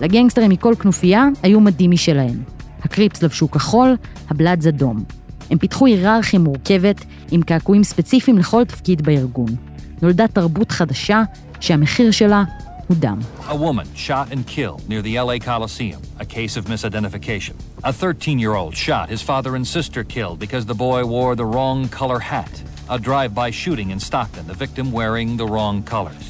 לגנגסטרים 0.00 0.50
מכל 0.50 0.74
כנופיה 0.74 1.28
היו 1.42 1.60
מדים 1.60 1.90
משלהם. 1.90 2.59
הקריפס 2.82 3.22
לבשו 3.22 3.50
כחול, 3.50 3.96
הבלאדס 4.30 4.66
אדום. 4.66 5.04
הם 5.50 5.58
פיתחו 5.58 5.86
היררכיה 5.86 6.38
מורכבת 6.38 7.04
עם 7.30 7.42
קעקועים 7.42 7.84
ספציפיים 7.84 8.38
לכל 8.38 8.64
תפקיד 8.64 9.02
בארגון. 9.02 9.56
נולדה 10.02 10.28
תרבות 10.28 10.70
חדשה 10.70 11.22
שהמחיר 11.60 12.10
שלה 12.10 12.44
הוא 12.88 12.96
דם. 13.00 13.18
A 13.48 13.54
woman 13.54 13.86
shot 13.94 14.32
and 14.32 14.46
killed 14.46 14.82
near 14.88 15.02
the 15.02 15.14
LA 15.20 15.38
Coliseum, 15.38 16.02
a 16.18 16.24
case 16.24 16.56
of 16.56 16.64
misidentification. 16.64 17.54
A 17.84 17.92
13-year-old 17.92 18.74
shot 18.76 19.08
his 19.08 19.22
father 19.22 19.54
and 19.56 19.66
sister 19.66 20.02
killed 20.04 20.38
because 20.38 20.64
the 20.66 20.78
boy 20.88 21.00
wore 21.04 21.34
the 21.36 21.50
wrong 21.54 21.88
color 22.00 22.20
hat. 22.32 22.54
A 22.96 22.98
drive-by 22.98 23.50
shooting 23.62 23.88
in 23.94 24.00
Stockton, 24.00 24.46
the 24.48 24.58
victim 24.64 24.86
wearing 24.98 25.28
the 25.36 25.46
wrong 25.52 25.76
colors. 25.94 26.24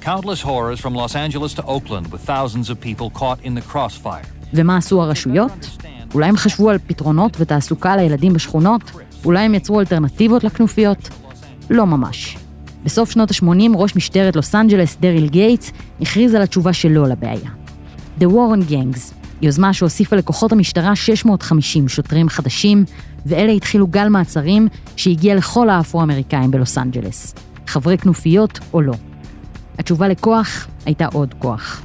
Countless 0.00 0.42
horrors 0.48 0.80
from 0.80 0.94
Los 0.94 1.14
Angeles 1.24 1.52
to 1.58 1.64
Oakland 1.74 2.06
with 2.12 2.22
thousands 2.32 2.70
of 2.70 2.76
people 2.88 3.08
caught 3.20 3.40
in 3.46 3.54
the 3.54 3.66
crossfire. 3.72 4.28
ומה 4.54 4.76
עשו 4.76 5.02
הרשויות? 5.02 5.78
אולי 6.14 6.28
הם 6.28 6.36
חשבו 6.36 6.70
על 6.70 6.78
פתרונות 6.86 7.36
ותעסוקה 7.40 7.96
לילדים 7.96 8.32
בשכונות? 8.32 8.82
אולי 9.24 9.40
הם 9.40 9.54
יצרו 9.54 9.80
אלטרנטיבות 9.80 10.44
לכנופיות? 10.44 11.08
לא 11.70 11.86
ממש. 11.86 12.36
בסוף 12.84 13.10
שנות 13.10 13.30
ה-80 13.30 13.76
ראש 13.76 13.96
משטרת 13.96 14.36
לוס 14.36 14.54
אנג'לס, 14.54 14.96
דריל 15.00 15.28
גייטס, 15.28 15.72
הכריז 16.00 16.34
על 16.34 16.42
התשובה 16.42 16.72
שלו 16.72 17.06
לבעיה. 17.06 17.50
The 18.20 18.24
War 18.24 18.56
on 18.56 18.70
Gangs, 18.70 19.14
יוזמה 19.42 19.72
שהוסיפה 19.72 20.16
לכוחות 20.16 20.52
המשטרה 20.52 20.96
650 20.96 21.88
שוטרים 21.88 22.28
חדשים, 22.28 22.84
ואלה 23.26 23.52
התחילו 23.52 23.86
גל 23.86 24.08
מעצרים 24.08 24.68
שהגיע 24.96 25.34
לכל 25.34 25.70
האפרו-אמריקאים 25.70 26.50
בלוס 26.50 26.78
אנג'לס. 26.78 27.34
חברי 27.66 27.98
כנופיות 27.98 28.58
או 28.72 28.80
לא. 28.80 28.94
התשובה 29.78 30.08
לכוח 30.08 30.66
הייתה 30.86 31.06
עוד 31.12 31.34
כוח. 31.38 31.82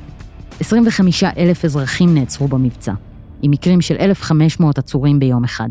25 0.60 1.24
אלף 1.24 1.66
אזרחים 1.66 2.14
נעצרו 2.14 2.48
במבצע, 2.48 2.94
עם 3.42 3.52
מקרים 3.52 3.82
של 3.82 3.96
1,500 4.00 4.78
עצורים 4.78 5.20
ביום 5.20 5.44
אחד. 5.44 5.70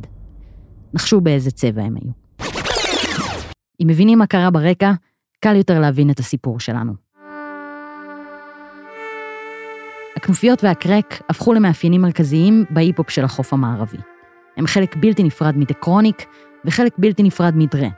נחשו 0.94 1.20
באיזה 1.20 1.50
צבע 1.50 1.82
הם 1.82 1.94
היו. 1.94 2.12
אם 3.82 3.86
מבינים 3.86 4.18
מה 4.18 4.26
קרה 4.26 4.50
ברקע, 4.50 4.92
קל 5.40 5.56
יותר 5.56 5.80
להבין 5.80 6.10
את 6.10 6.18
הסיפור 6.18 6.60
שלנו. 6.60 6.92
הכנופיות 10.16 10.64
והקרק 10.64 11.22
הפכו 11.30 11.52
למאפיינים 11.54 12.02
מרכזיים 12.02 12.64
בהיפ-הופ 12.70 13.10
של 13.10 13.24
החוף 13.24 13.52
המערבי. 13.52 13.98
הם 14.56 14.66
חלק 14.66 14.96
בלתי 14.96 15.22
נפרד 15.22 15.56
מדה 15.56 15.74
קרוניק 15.74 16.26
וחלק 16.64 16.92
בלתי 16.98 17.22
נפרד 17.22 17.54
מדרה. 17.56 17.88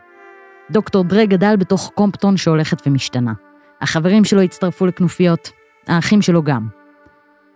דוקטור 0.70 1.04
דרה 1.04 1.26
גדל 1.26 1.56
בתוך 1.56 1.90
קומפטון 1.94 2.36
שהולכת 2.36 2.86
ומשתנה. 2.86 3.32
החברים 3.80 4.24
שלו 4.24 4.42
הצטרפו 4.42 4.86
לכנופיות, 4.86 5.50
האחים 5.86 6.22
שלו 6.22 6.42
גם. 6.42 6.77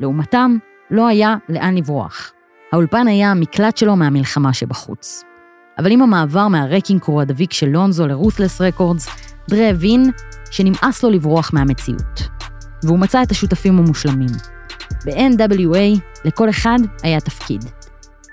לעומתם, 0.02 0.56
לא 0.90 1.08
היה 1.08 1.36
לאן 1.48 1.74
לברוח. 1.74 2.32
האולפן 2.72 3.06
היה 3.08 3.30
המקלט 3.30 3.76
שלו 3.76 3.96
מהמלחמה 3.96 4.52
שבחוץ. 4.52 5.24
אבל 5.78 5.90
עם 5.90 6.02
המעבר 6.02 6.48
מהרקינג 6.48 7.00
קרו 7.00 7.20
הדביק 7.20 7.52
של 7.52 7.66
לונזו 7.66 8.06
לרות'לס 8.06 8.60
רקורדס, 8.60 9.08
דרה 9.50 9.68
הבין 9.68 10.10
שנמאס 10.50 11.02
לו 11.02 11.10
לברוח 11.10 11.50
מהמציאות. 11.52 12.28
והוא 12.82 12.98
מצא 12.98 13.22
את 13.22 13.30
השותפים 13.30 13.78
המושלמים. 13.78 14.30
ב-NWA 15.04 16.00
לכל 16.24 16.50
אחד 16.50 16.78
היה 17.02 17.20
תפקיד. 17.20 17.64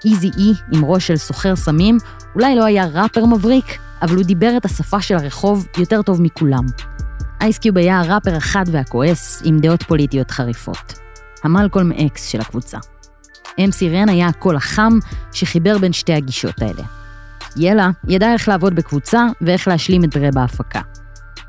איזי 0.05 0.31
אי 0.37 0.53
עם 0.73 0.85
ראש 0.85 1.07
של 1.07 1.17
סוחר 1.17 1.55
סמים, 1.55 1.97
אולי 2.35 2.55
לא 2.55 2.65
היה 2.65 2.85
ראפר 2.85 3.25
מבריק, 3.25 3.79
אבל 4.01 4.15
הוא 4.15 4.23
דיבר 4.23 4.57
את 4.57 4.65
השפה 4.65 5.01
של 5.01 5.15
הרחוב 5.15 5.67
יותר 5.77 6.01
טוב 6.01 6.21
מכולם. 6.21 6.65
אייסקיוב 7.41 7.77
היה 7.77 7.99
הראפר 7.99 8.35
החד 8.35 8.65
והכועס, 8.71 9.41
עם 9.45 9.59
דעות 9.59 9.83
פוליטיות 9.83 10.31
חריפות. 10.31 11.08
המלקולם 11.43 11.91
אקס 11.91 12.27
של 12.27 12.41
הקבוצה. 12.41 12.77
אמסי 13.65 13.89
רן 13.89 14.09
היה 14.09 14.27
הקול 14.27 14.55
החם 14.55 14.93
שחיבר 15.31 15.77
בין 15.77 15.93
שתי 15.93 16.13
הגישות 16.13 16.61
האלה. 16.61 16.83
ילה 17.57 17.89
ידע 18.07 18.33
איך 18.33 18.47
לעבוד 18.47 18.75
בקבוצה 18.75 19.25
ואיך 19.41 19.67
להשלים 19.67 20.03
את 20.03 20.15
דרה 20.15 20.31
בהפקה. 20.31 20.81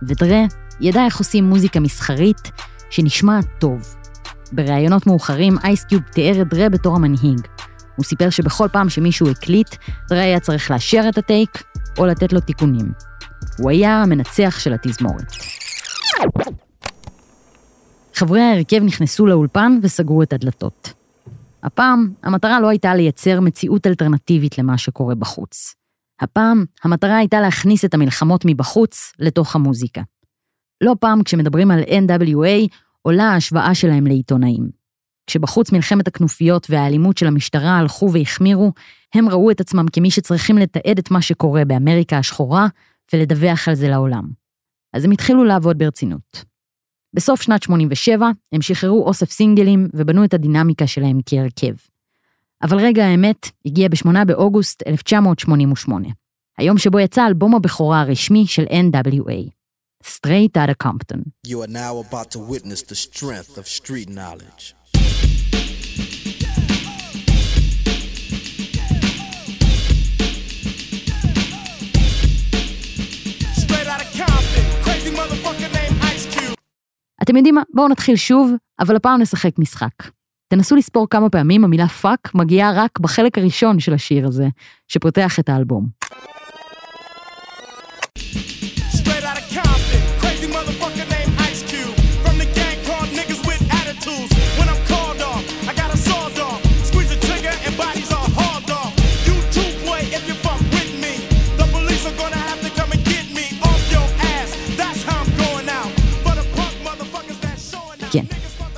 ודרה 0.02 0.40
ידע 0.80 1.04
איך 1.04 1.18
עושים 1.18 1.44
מוזיקה 1.44 1.80
מסחרית 1.80 2.50
שנשמעת 2.90 3.46
טוב. 3.58 3.94
בראיונות 4.52 5.06
מאוחרים 5.06 5.54
אייסקיוב 5.64 6.02
תיאר 6.02 6.42
את 6.42 6.48
דרה 6.48 6.68
בתור 6.68 6.96
המנהיג. 6.96 7.40
הוא 7.96 8.04
סיפר 8.04 8.30
שבכל 8.30 8.68
פעם 8.72 8.88
שמישהו 8.88 9.30
הקליט, 9.30 9.76
דרה 10.08 10.22
היה 10.22 10.40
צריך 10.40 10.70
לאשר 10.70 11.02
את 11.08 11.18
הטייק 11.18 11.62
או 11.98 12.06
לתת 12.06 12.32
לו 12.32 12.40
תיקונים. 12.40 12.92
הוא 13.58 13.70
היה 13.70 14.02
המנצח 14.02 14.58
של 14.58 14.72
התזמורת. 14.72 15.32
חברי 18.20 18.40
ההרכב 18.40 18.82
נכנסו 18.82 19.26
לאולפן 19.26 19.78
וסגרו 19.82 20.22
את 20.22 20.32
הדלתות. 20.32 20.92
הפעם, 21.62 22.12
המטרה 22.22 22.60
לא 22.60 22.68
הייתה 22.68 22.94
לייצר 22.94 23.40
מציאות 23.40 23.86
אלטרנטיבית 23.86 24.58
למה 24.58 24.78
שקורה 24.78 25.14
בחוץ. 25.14 25.74
הפעם, 26.20 26.64
המטרה 26.84 27.16
הייתה 27.16 27.40
להכניס 27.40 27.84
את 27.84 27.94
המלחמות 27.94 28.44
מבחוץ 28.44 29.12
לתוך 29.18 29.56
המוזיקה. 29.56 30.02
לא 30.80 30.96
פעם 31.00 31.22
כשמדברים 31.22 31.70
על 31.70 31.80
NWA, 31.82 32.68
עולה 33.02 33.24
ההשוואה 33.24 33.74
שלהם 33.74 34.06
לעיתונאים. 34.06 34.70
כשבחוץ 35.26 35.72
מלחמת 35.72 36.08
הכנופיות 36.08 36.66
והאלימות 36.70 37.18
של 37.18 37.26
המשטרה 37.26 37.78
הלכו 37.78 38.12
והחמירו, 38.12 38.72
הם 39.14 39.28
ראו 39.28 39.50
את 39.50 39.60
עצמם 39.60 39.86
כמי 39.92 40.10
שצריכים 40.10 40.58
לתעד 40.58 40.98
את 40.98 41.10
מה 41.10 41.22
שקורה 41.22 41.64
באמריקה 41.64 42.18
השחורה 42.18 42.66
ולדווח 43.12 43.68
על 43.68 43.74
זה 43.74 43.88
לעולם. 43.88 44.28
אז 44.92 45.04
הם 45.04 45.10
התחילו 45.10 45.44
לעבוד 45.44 45.78
ברצינות. 45.78 46.49
בסוף 47.14 47.42
שנת 47.42 47.62
87 47.62 48.30
הם 48.52 48.62
שחררו 48.62 49.06
אוסף 49.06 49.30
סינגלים 49.30 49.88
ובנו 49.94 50.24
את 50.24 50.34
הדינמיקה 50.34 50.86
שלהם 50.86 51.20
כהרכב. 51.26 51.74
אבל 52.62 52.78
רגע 52.78 53.06
האמת 53.06 53.50
הגיע 53.66 53.88
ב-8 53.88 54.24
באוגוסט 54.26 54.82
1988, 54.86 56.08
היום 56.58 56.78
שבו 56.78 57.00
יצא 57.00 57.26
אלבום 57.26 57.54
הבכורה 57.54 58.00
הרשמי 58.00 58.46
של 58.46 58.64
NWA, 58.64 59.50
Straight 60.04 60.56
Outta 60.56 60.86
Compton. 60.86 61.20
You 61.46 61.60
are 61.62 61.72
now 61.72 61.98
about 61.98 62.30
to 62.30 62.38
witness 62.38 62.82
the 62.82 62.94
strength 62.94 63.58
of 63.58 63.66
street 63.66 64.08
knowledge. 64.08 64.74
אתם 77.22 77.36
יודעים 77.36 77.54
מה? 77.54 77.62
בואו 77.74 77.88
נתחיל 77.88 78.16
שוב, 78.16 78.52
אבל 78.80 78.96
הפעם 78.96 79.20
נשחק 79.20 79.58
משחק. 79.58 79.92
תנסו 80.48 80.76
לספור 80.76 81.06
כמה 81.10 81.30
פעמים 81.30 81.64
המילה 81.64 81.88
fuck 81.88 82.34
מגיעה 82.34 82.72
רק 82.72 82.98
בחלק 82.98 83.38
הראשון 83.38 83.80
של 83.80 83.94
השיר 83.94 84.26
הזה, 84.26 84.48
שפותח 84.88 85.38
את 85.38 85.48
האלבום. 85.48 85.99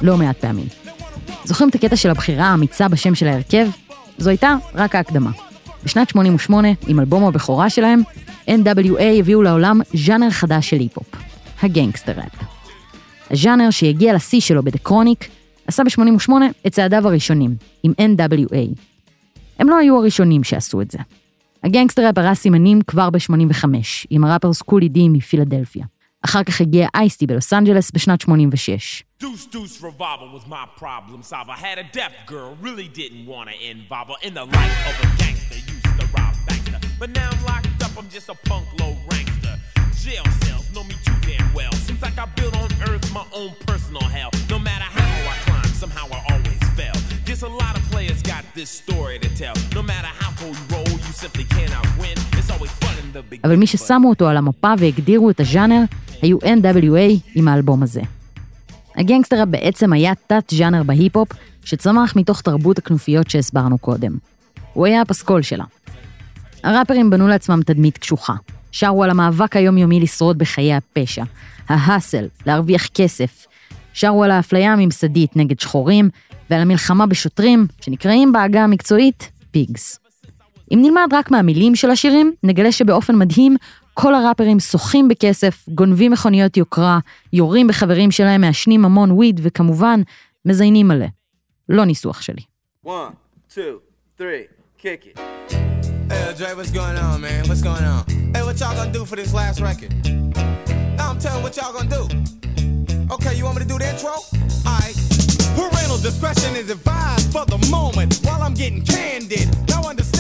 לא 0.03 0.17
מעט 0.17 0.37
פעמים. 0.37 0.67
זוכרים 1.45 1.69
את 1.69 1.75
הקטע 1.75 1.97
של 1.97 2.11
הבחירה 2.11 2.47
האמיצה 2.47 2.89
בשם 2.89 3.15
של 3.15 3.27
ההרכב? 3.27 3.69
זו 4.19 4.31
הייתה 4.31 4.55
רק 4.75 4.95
ההקדמה. 4.95 5.31
בשנת 5.85 6.09
88, 6.09 6.69
עם 6.87 7.01
אלבום 7.01 7.25
הבכורה 7.25 7.71
שלהם, 7.71 8.01
NWA 8.49 9.03
הביאו 9.19 9.43
לעולם 9.43 9.81
ז'אנר 9.95 10.31
חדש 10.31 10.71
של 10.71 10.77
היפ-הופ, 10.77 11.07
הגנגסטר 11.63 12.13
ראפ. 12.13 12.45
הז'אנר 13.31 13.71
שהגיע 13.71 14.15
לשיא 14.15 14.41
שלו 14.41 14.63
ב"The 14.63 14.79
Chronic", 14.79 15.29
עשה 15.67 15.83
ב-88 15.85 16.33
את 16.67 16.73
צעדיו 16.73 17.09
הראשונים, 17.09 17.57
עם 17.83 17.93
NWA. 17.99 18.79
הם 19.59 19.69
לא 19.69 19.77
היו 19.77 19.97
הראשונים 19.97 20.45
שעשו 20.45 20.81
את 20.81 20.91
זה. 20.91 20.99
הגנגסטר 21.65 22.07
ראפ 22.07 22.19
הראה 22.19 22.35
סימנים 22.35 22.81
כבר 22.87 23.11
ב-85, 23.11 23.65
עם 24.11 24.25
הראפר 24.25 24.53
Schoolly 24.53 24.89
D 24.89 25.09
מפילדלפיה. 25.09 25.85
אחר 26.23 26.45
כך 26.45 26.61
הגיע 26.61 26.89
אייסטי 26.95 27.27
בלוס 27.27 27.53
אנג'לס 27.53 27.91
בשנת 27.95 28.21
86. 28.21 29.05
Deuce 29.22 29.46
Deuce 29.46 29.82
revolver 29.82 30.28
was 30.32 30.46
my 30.48 30.68
problem 30.78 31.22
solver. 31.24 31.52
Had 31.52 31.78
a 31.78 31.84
deaf 31.92 32.14
girl, 32.26 32.58
really 32.62 32.88
didn't 32.88 33.26
want 33.26 33.50
to 33.50 33.70
involve 33.70 34.08
her 34.10 34.16
in 34.24 34.34
the 34.34 34.46
life 34.46 34.78
of 34.90 34.96
a 35.06 35.18
gangster. 35.18 35.56
Used 35.56 36.00
to 36.00 36.08
rob 36.18 36.36
gangster, 36.48 36.80
but 37.00 37.10
now 37.12 37.30
I'm 37.32 37.46
locked 37.46 37.84
up. 37.84 37.92
I'm 37.98 38.10
just 38.10 38.30
a 38.30 38.36
punk 38.50 38.66
low 38.80 38.96
rankster. 39.10 39.56
Jail 40.04 40.24
cells 40.44 40.74
know 40.74 40.84
me 40.84 40.96
too 41.06 41.14
damn 41.22 41.54
well. 41.54 41.72
Seems 41.74 42.02
like 42.02 42.18
I 42.18 42.26
built 42.38 42.56
on 42.58 42.70
earth 42.90 43.12
my 43.14 43.26
own 43.34 43.54
personal 43.66 44.04
hell. 44.04 44.32
No 44.50 44.60
matter 44.60 44.86
how 44.86 45.32
I 45.32 45.36
climb, 45.46 45.74
somehow 45.74 46.06
I 46.12 46.34
always 46.34 46.64
fail. 46.78 46.98
Guess 47.26 47.42
a 47.42 47.48
lot 47.50 47.78
of 47.78 47.84
players 47.92 48.22
got 48.22 48.44
this 48.56 48.70
story 48.70 49.20
to 49.20 49.30
tell. 49.36 49.56
No 49.74 49.84
matter 49.84 50.08
how 50.08 50.32
cold 50.40 50.56
you 50.58 50.76
roll, 50.76 50.90
you 50.90 51.14
simply 51.24 51.46
cannot 51.46 51.86
win. 52.00 52.18
It's 52.34 52.50
always 52.52 52.72
fun. 52.72 52.88
אבל 53.44 53.56
מי 53.56 53.68
ששמו 53.68 54.10
אותו 54.10 54.30
על 54.30 54.38
המפה 54.38 54.74
והגדירו 54.78 55.30
את 55.30 55.40
הז'אנר 55.40 55.84
היו 56.22 56.38
NWA 56.38 57.20
עם 57.36 57.48
האלבום 57.48 57.84
הזה. 57.84 58.02
הגנגסטר 58.97 59.45
בעצם 59.45 59.93
היה 59.93 60.13
תת-ז'אנר 60.27 60.83
בהיפ-הופ 60.83 61.29
שצמח 61.65 62.17
מתוך 62.17 62.41
תרבות 62.41 62.79
הכנופיות 62.79 63.31
שהסברנו 63.31 63.79
קודם. 63.79 64.13
הוא 64.73 64.87
היה 64.87 65.01
הפסקול 65.01 65.43
שלה. 65.43 65.65
הראפרים 66.65 67.11
בנו 67.11 67.29
לעצמם 67.29 67.61
תדמית 67.63 67.99
קשוחה. 67.99 68.35
שרו 68.73 69.05
על 69.05 69.11
המאבק 69.11 69.57
היומיומי 69.57 70.01
לשרוד 70.01 70.39
בחיי 70.39 70.75
הפשע, 70.75 71.25
ה 71.69 71.76
hustle, 71.76 72.25
להרוויח 72.47 72.87
כסף. 72.87 73.47
שרו 73.93 74.25
על 74.25 74.31
האפליה 74.31 74.73
הממסדית 74.73 75.37
נגד 75.37 75.61
שחורים, 75.61 76.09
ועל 76.51 76.61
המלחמה 76.61 77.07
בשוטרים, 77.07 77.67
שנקראים 77.81 78.33
בעגה 78.33 78.65
המקצועית 78.65 79.31
pigs. 79.51 79.99
אם 80.73 80.79
נלמד 80.83 81.09
רק 81.13 81.31
מהמילים 81.31 81.75
של 81.75 81.91
השירים, 81.91 82.33
נגלה 82.43 82.73
שבאופן 82.73 83.17
מדהים, 83.17 83.57
כל 83.95 84.15
הראפרים 84.15 84.61
שוחים 84.61 85.09
בכסף, 85.09 85.65
גונבים 85.69 86.13
מכוניות 86.13 86.57
יוקרה, 86.57 86.99
יורים 87.33 87.67
בחברים 87.67 88.11
שלהם, 88.11 88.41
מעשנים 88.41 88.85
המון 88.85 89.11
וויד, 89.11 89.41
וכמובן, 89.43 90.01
מזיינים 90.45 90.89
מלא. 90.89 91.07
לא 91.69 91.85
ניסוח 91.85 92.23
שלי. 92.23 92.43
One, 92.87 93.13
two, 93.55 93.81
three, 94.19 94.47
kick 94.79 95.07
it. 95.07 95.19
Hey, 96.11 96.35
Dre, 96.37 96.55
what's 96.59 96.73
going 96.79 96.99
on, 97.07 97.21
man? 97.27 97.43
What's 97.49 97.63
going 97.63 97.87
on? 97.95 98.03
Hey, 98.35 98.43
what 98.47 98.59
y'all 98.61 98.77
gonna 98.79 98.99
do 98.99 99.05
for 99.05 99.17
this 99.21 99.33
last 99.41 99.61
record? 99.69 99.93
Now 100.99 101.11
I'm 101.11 101.21
telling 101.25 101.43
what 101.47 101.55
y'all 101.57 101.73
gonna 101.77 101.97
do. 101.99 102.05
Okay, 103.15 103.33
you 103.39 103.45
want 103.47 103.55
me 103.57 103.63
to 103.67 103.71
do 103.73 103.79
the 103.83 103.89
intro? 103.93 104.15
Alright. 104.69 104.97
Parental 105.59 105.99
discretion 106.09 106.53
is 106.63 106.69
advised 106.77 107.29
for 107.35 107.45
the 107.55 107.61
moment 107.77 108.11
while 108.27 108.43
I'm 108.47 108.55
getting 108.63 108.83
candid. 108.95 109.47
Now 109.71 109.83
understand. 109.93 110.12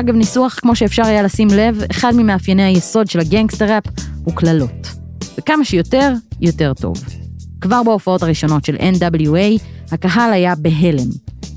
אגב, 0.00 0.14
ניסוח, 0.14 0.54
כמו 0.54 0.76
שאפשר 0.76 1.04
היה 1.04 1.22
לשים 1.22 1.48
לב, 1.48 1.82
אחד 1.90 2.12
ממאפייני 2.16 2.62
היסוד 2.62 3.10
של 3.10 3.20
הגנגסטר 3.20 3.74
ראפ 3.74 3.84
הוא 4.24 4.34
קללות. 4.34 4.88
וכמה 5.38 5.64
שיותר, 5.64 6.12
יותר 6.40 6.72
טוב. 6.74 6.96
כבר 7.60 7.82
בהופעות 7.82 8.22
הראשונות 8.22 8.64
של 8.64 8.76
NWA, 8.76 9.62
הקהל 9.92 10.32
היה 10.32 10.54
בהלם. 10.54 11.08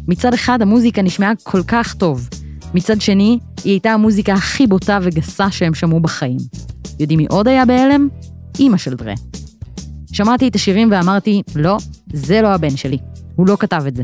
מצד 0.08 0.34
אחד 0.34 0.62
המוזיקה 0.62 1.02
נשמעה 1.02 1.32
כל 1.44 1.64
כך 1.68 1.94
טוב, 1.94 2.30
מצד 2.74 3.02
שני, 3.02 3.40
היא 3.64 3.74
הייתה 3.74 3.92
המוזיקה 3.92 4.34
הכי 4.34 4.68
בוטה 4.68 5.00
וגסה 5.02 5.52
שהם 5.52 5.74
שמעו 5.74 6.00
בחיים. 6.00 6.38
יודעים 7.00 7.18
מי 7.20 7.26
עוד 7.30 7.48
היה 7.48 7.66
בהלם? 7.66 8.08
אימא 8.60 8.78
של 8.78 8.94
דרה. 8.94 9.14
שמעתי 10.12 10.48
את 10.48 10.56
השירים 10.56 10.88
ואמרתי, 10.92 11.42
לא, 11.56 11.78
זה 12.14 12.42
לא 12.42 12.48
הבן 12.48 12.78
שלי. 12.78 12.98
הוא 13.36 13.48
לא 13.48 13.58
כתב 13.60 13.84
את 13.88 13.96
זה. 13.96 14.04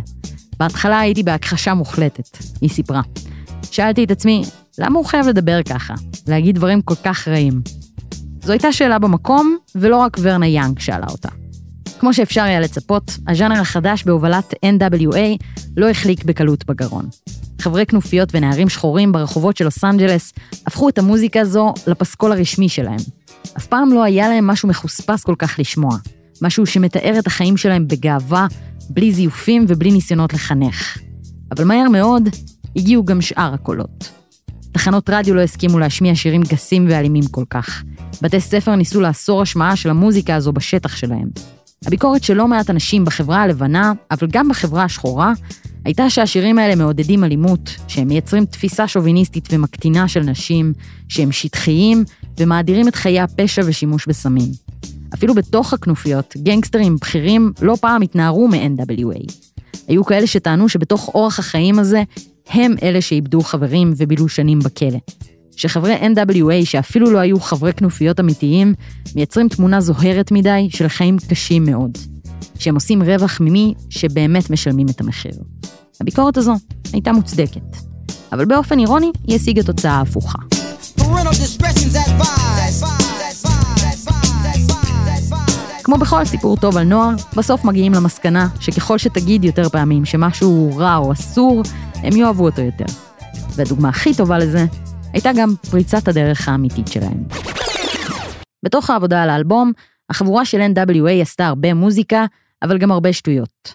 בהתחלה 0.60 1.00
הייתי 1.00 1.24
בהכחשה 1.24 1.74
מוחלטת, 1.74 2.38
היא 2.62 2.70
סיפרה. 2.70 3.02
שאלתי 3.76 4.04
את 4.04 4.12
עצמי, 4.12 4.44
למה 4.78 4.98
הוא 4.98 5.06
חייב 5.06 5.28
לדבר 5.28 5.64
ככה? 5.64 5.94
להגיד 6.28 6.56
דברים 6.56 6.82
כל 6.82 6.96
כך 7.04 7.28
רעים? 7.28 7.62
זו 8.44 8.52
הייתה 8.52 8.72
שאלה 8.72 9.00
במקום, 9.00 9.58
ולא 9.76 9.98
רק 9.98 10.18
ורנה 10.22 10.48
יאנג 10.48 10.80
שאלה 10.80 11.06
אותה. 11.10 11.30
כמו 12.00 12.14
שאפשר 12.14 12.42
היה 12.42 12.60
לצפות, 12.60 13.18
הז'אנר 13.28 13.62
החדש 13.62 14.04
בהובלת 14.04 14.54
NWA 14.54 15.46
לא 15.78 15.90
החליק 15.90 16.24
בקלות 16.24 16.66
בגרון. 16.66 17.06
חברי 17.62 17.86
כנופיות 17.86 18.30
ונערים 18.34 18.70
שחורים 18.70 19.12
ברחובות 19.12 19.58
של 19.58 19.66
לוס 19.66 19.84
אנג'לס 19.84 20.34
הפכו 20.68 20.90
את 20.90 20.98
המוזיקה 20.98 21.42
הזו 21.42 21.74
לפסקול 21.88 22.32
הרשמי 22.32 22.70
שלהם. 22.70 23.00
אף 23.58 23.68
פעם 23.68 23.94
לא 23.94 24.04
היה 24.04 24.30
להם 24.30 24.48
משהו 24.48 24.70
מחוספס 24.70 25.24
כל 25.24 25.36
כך 25.38 25.60
לשמוע, 25.60 25.98
משהו 26.42 26.66
שמתאר 26.66 27.20
את 27.20 27.28
החיים 27.28 27.58
שלהם 27.58 27.88
בגאווה, 27.88 28.48
בלי 28.90 29.12
זיופים 29.12 29.66
ובלי 29.68 29.92
ניסיונות 29.92 30.34
לחנך. 30.34 30.98
אבל 31.52 31.64
מהר 31.64 31.90
מאוד 31.90 32.30
הגיעו 32.76 33.06
גם 33.06 33.22
שאר 33.22 33.54
הקולות. 33.54 34.12
תחנות 34.72 35.10
רדיו 35.10 35.36
לא 35.36 35.42
הסכימו 35.42 35.80
להשמיע 35.80 36.16
שירים 36.16 36.42
גסים 36.42 36.86
ואלימים 36.90 37.24
כל 37.32 37.44
כך. 37.50 37.84
בתי 38.22 38.40
ספר 38.40 38.76
ניסו 38.76 39.02
לאסור 39.02 39.42
השמעה 39.42 39.76
של 39.76 39.90
המוזיקה 39.90 40.36
הזו 40.36 40.54
בשטח 40.54 40.96
שלהם. 40.96 41.28
הביקורת 41.86 42.24
של 42.24 42.34
לא 42.34 42.48
מעט 42.48 42.70
אנשים 42.70 43.06
בחברה 43.06 43.42
הלבנה, 43.42 43.94
אבל 44.12 44.28
גם 44.32 44.50
בחברה 44.50 44.84
השחורה, 44.84 45.34
הייתה 45.86 46.10
שהשירים 46.10 46.60
האלה 46.60 46.76
מעודדים 46.76 47.24
אלימות, 47.24 47.76
שהם 47.88 48.08
מייצרים 48.08 48.46
תפיסה 48.46 48.88
שוביניסטית 48.88 49.48
ומקטינה 49.52 50.08
של 50.08 50.20
נשים, 50.20 50.74
שהם 51.10 51.32
שטחיים 51.32 52.04
ומאדירים 52.40 52.88
את 52.88 52.96
חיי 52.96 53.20
הפשע 53.20 53.62
ושימוש 53.66 54.08
בסמים. 54.08 54.50
אפילו 55.14 55.34
בתוך 55.34 55.74
הכנופיות, 55.74 56.34
גנגסטרים 56.38 56.96
בכירים 56.96 57.52
לא 57.62 57.76
פעם 57.82 58.02
התנערו 58.02 58.48
מ-NWA. 58.48 59.34
היו 59.88 60.06
כאלה 60.06 60.28
שטענו 60.28 60.70
שבתוך 60.70 61.12
אורח 61.14 61.40
החיים 61.40 61.80
הזה, 61.80 62.04
הם 62.50 62.76
אלה 62.84 63.02
שאיבדו 63.02 63.42
חברים 63.42 63.94
ובילו 63.98 64.30
שנים 64.30 64.60
בכלא. 64.60 65.00
שחברי 65.56 65.96
NWA, 65.96 66.66
שאפילו 66.66 67.12
לא 67.12 67.20
היו 67.20 67.40
חברי 67.40 67.74
כנופיות 67.74 68.20
אמיתיים, 68.20 68.74
מייצרים 69.16 69.50
תמונה 69.50 69.82
זוהרת 69.82 70.32
מדי 70.32 70.68
של 70.70 70.88
חיים 70.88 71.18
קשים 71.30 71.64
מאוד. 71.64 71.98
שהם 72.60 72.76
עושים 72.76 73.04
רווח 73.04 73.42
ממי 73.42 73.74
שבאמת 73.90 74.50
משלמים 74.50 74.88
את 74.90 75.02
המחיר. 75.02 75.34
הביקורת 76.02 76.38
הזו 76.38 76.54
הייתה 76.94 77.12
מוצדקת, 77.12 77.78
אבל 78.32 78.46
באופן 78.46 78.80
אירוני 78.80 79.12
היא 79.28 79.36
השיגה 79.36 79.64
תוצאה 79.64 80.02
הפוכה. 80.02 80.40
כמו 85.86 85.98
בכל 85.98 86.26
סיפור 86.26 86.58
טוב 86.58 86.78
על 86.78 86.84
נוער, 86.84 87.10
בסוף 87.38 87.64
מגיעים 87.64 87.94
למסקנה 87.94 88.48
שככל 88.60 88.98
שתגיד 88.98 89.44
יותר 89.44 89.70
פעמים 89.70 90.06
שמשהו 90.06 90.78
רע 90.78 90.96
או 90.96 91.12
אסור, 91.12 91.62
הם 91.96 92.16
יאהבו 92.16 92.46
אותו 92.46 92.62
יותר. 92.62 92.86
והדוגמה 93.56 93.90
הכי 93.90 94.18
טובה 94.18 94.38
לזה 94.38 94.66
הייתה 95.14 95.30
גם 95.38 95.50
פריצת 95.72 96.08
הדרך 96.08 96.50
האמיתית 96.50 96.88
שלהם. 96.88 97.24
בתוך 98.66 98.90
העבודה 98.90 99.24
על 99.24 99.30
האלבום, 99.30 99.72
החבורה 100.10 100.46
של 100.46 100.62
NWA 100.62 101.22
עשתה 101.22 101.48
הרבה 101.48 101.74
מוזיקה, 101.74 102.26
אבל 102.64 102.78
גם 102.78 102.92
הרבה 102.92 103.14
שטויות. 103.14 103.74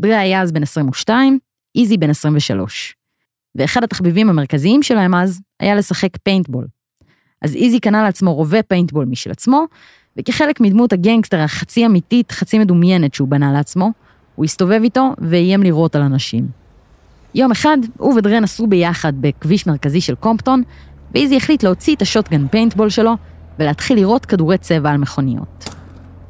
דרה 0.00 0.16
היה 0.16 0.42
אז 0.42 0.52
בן 0.52 0.62
22, 0.62 1.38
איזי 1.78 1.96
בן 1.96 2.10
23. 2.10 2.94
ואחד 3.54 3.84
התחביבים 3.84 4.30
המרכזיים 4.30 4.82
שלהם 4.82 5.14
אז 5.14 5.40
היה 5.60 5.74
לשחק 5.74 6.16
פיינטבול. 6.22 6.66
אז 7.42 7.54
איזי 7.54 7.80
קנה 7.80 8.02
לעצמו 8.02 8.34
רובה 8.34 8.62
פיינטבול 8.62 9.04
משל 9.04 9.30
עצמו, 9.30 9.66
וכחלק 10.20 10.60
מדמות 10.60 10.92
הגנגסטר 10.92 11.40
החצי 11.40 11.86
אמיתית, 11.86 12.32
חצי 12.32 12.58
מדומיינת 12.58 13.14
שהוא 13.14 13.28
בנה 13.28 13.52
לעצמו, 13.52 13.90
הוא 14.34 14.44
הסתובב 14.44 14.80
איתו 14.82 15.12
ואיים 15.18 15.62
לירות 15.62 15.96
על 15.96 16.02
אנשים. 16.02 16.46
יום 17.34 17.50
אחד, 17.50 17.78
הוא 17.98 18.14
ודרה 18.14 18.40
נסעו 18.40 18.66
ביחד 18.66 19.12
בכביש 19.20 19.66
מרכזי 19.66 20.00
של 20.00 20.14
קומפטון, 20.14 20.62
ואיזי 21.14 21.36
החליט 21.36 21.62
להוציא 21.62 21.94
את 21.94 22.02
ה 22.02 22.08
shotgun 22.08 22.48
פיינטבול 22.48 22.88
שלו 22.88 23.14
ולהתחיל 23.58 23.96
לירות 23.96 24.26
כדורי 24.26 24.58
צבע 24.58 24.90
על 24.90 24.96
מכוניות. 24.96 25.68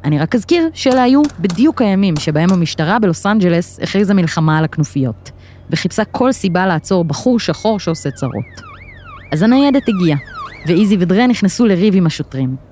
אני 0.05 0.18
רק 0.18 0.35
אזכיר 0.35 0.68
שאלה 0.74 1.03
היו 1.03 1.22
בדיוק 1.40 1.83
הימים 1.83 2.16
שבהם 2.16 2.53
המשטרה 2.53 2.98
בלוס 2.98 3.26
אנג'לס 3.26 3.81
הכריזה 3.83 4.14
מלחמה 4.14 4.59
על 4.59 4.64
הכנופיות, 4.64 5.31
וחיפשה 5.70 6.05
כל 6.05 6.33
סיבה 6.33 6.66
לעצור 6.66 7.05
בחור 7.05 7.40
שחור 7.40 7.81
שעושה 7.81 8.11
צרות. 8.11 8.61
אז 9.33 9.42
הניידת 9.42 9.88
הגיעה, 9.88 10.18
ואיזי 10.66 10.96
ודרה 11.00 11.26
נכנסו 11.26 11.66
לריב 11.66 11.94
עם 11.96 12.07
השוטרים. 12.07 12.69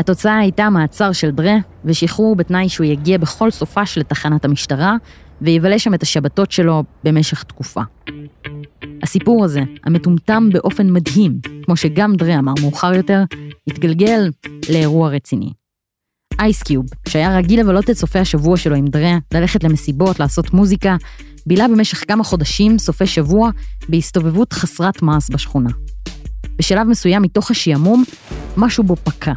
התוצאה 0.00 0.38
הייתה 0.38 0.70
מעצר 0.70 1.12
של 1.12 1.30
דרה, 1.30 1.56
ושחרור 1.84 2.36
בתנאי 2.36 2.68
שהוא 2.68 2.84
יגיע 2.86 3.18
בכל 3.18 3.50
סופש 3.50 3.98
לתחנת 3.98 4.44
המשטרה, 4.44 4.96
ויבלה 5.42 5.78
שם 5.78 5.94
את 5.94 6.02
השבתות 6.02 6.52
שלו 6.52 6.84
במשך 7.04 7.42
תקופה. 7.42 7.80
הסיפור 9.02 9.44
הזה, 9.44 9.60
המטומטם 9.84 10.48
באופן 10.52 10.92
מדהים, 10.92 11.38
כמו 11.62 11.76
שגם 11.76 12.14
דרה 12.16 12.38
אמר 12.38 12.52
מאוחר 12.60 12.94
יותר, 12.94 13.22
התגלגל 13.66 14.30
לאירוע 14.68 15.08
רציני. 15.08 15.52
אייסקיוב, 16.38 16.86
שהיה 17.08 17.36
רגיל 17.36 17.60
לבלות 17.60 17.90
את 17.90 17.96
סופי 17.96 18.18
השבוע 18.18 18.56
שלו 18.56 18.76
עם 18.76 18.86
דרה, 18.86 19.18
ללכת 19.34 19.64
למסיבות, 19.64 20.20
לעשות 20.20 20.52
מוזיקה, 20.54 20.96
בילה 21.46 21.68
במשך 21.68 22.04
כמה 22.08 22.24
חודשים, 22.24 22.78
סופי 22.78 23.06
שבוע, 23.06 23.50
בהסתובבות 23.88 24.52
חסרת 24.52 25.02
מעש 25.02 25.30
בשכונה. 25.30 25.70
בשלב 26.58 26.86
מסוים, 26.86 27.22
מתוך 27.22 27.50
השעמום, 27.50 28.04
משהו 28.56 28.84
בו 28.84 28.96
פקע. 28.96 29.32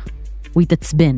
הוא 0.54 0.62
התעצבן. 0.62 1.16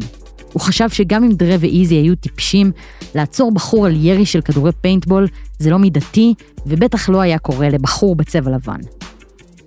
הוא 0.53 0.61
חשב 0.61 0.89
שגם 0.89 1.23
אם 1.23 1.31
דרה 1.31 1.55
ואיזי 1.59 1.95
היו 1.95 2.15
טיפשים, 2.15 2.71
לעצור 3.15 3.51
בחור 3.51 3.85
על 3.85 4.05
ירי 4.05 4.25
של 4.25 4.41
כדורי 4.41 4.71
פיינטבול 4.81 5.27
זה 5.59 5.69
לא 5.69 5.79
מידתי, 5.79 6.33
ובטח 6.65 7.09
לא 7.09 7.21
היה 7.21 7.39
קורה 7.39 7.69
לבחור 7.69 8.15
בצבע 8.15 8.51
לבן. 8.51 8.79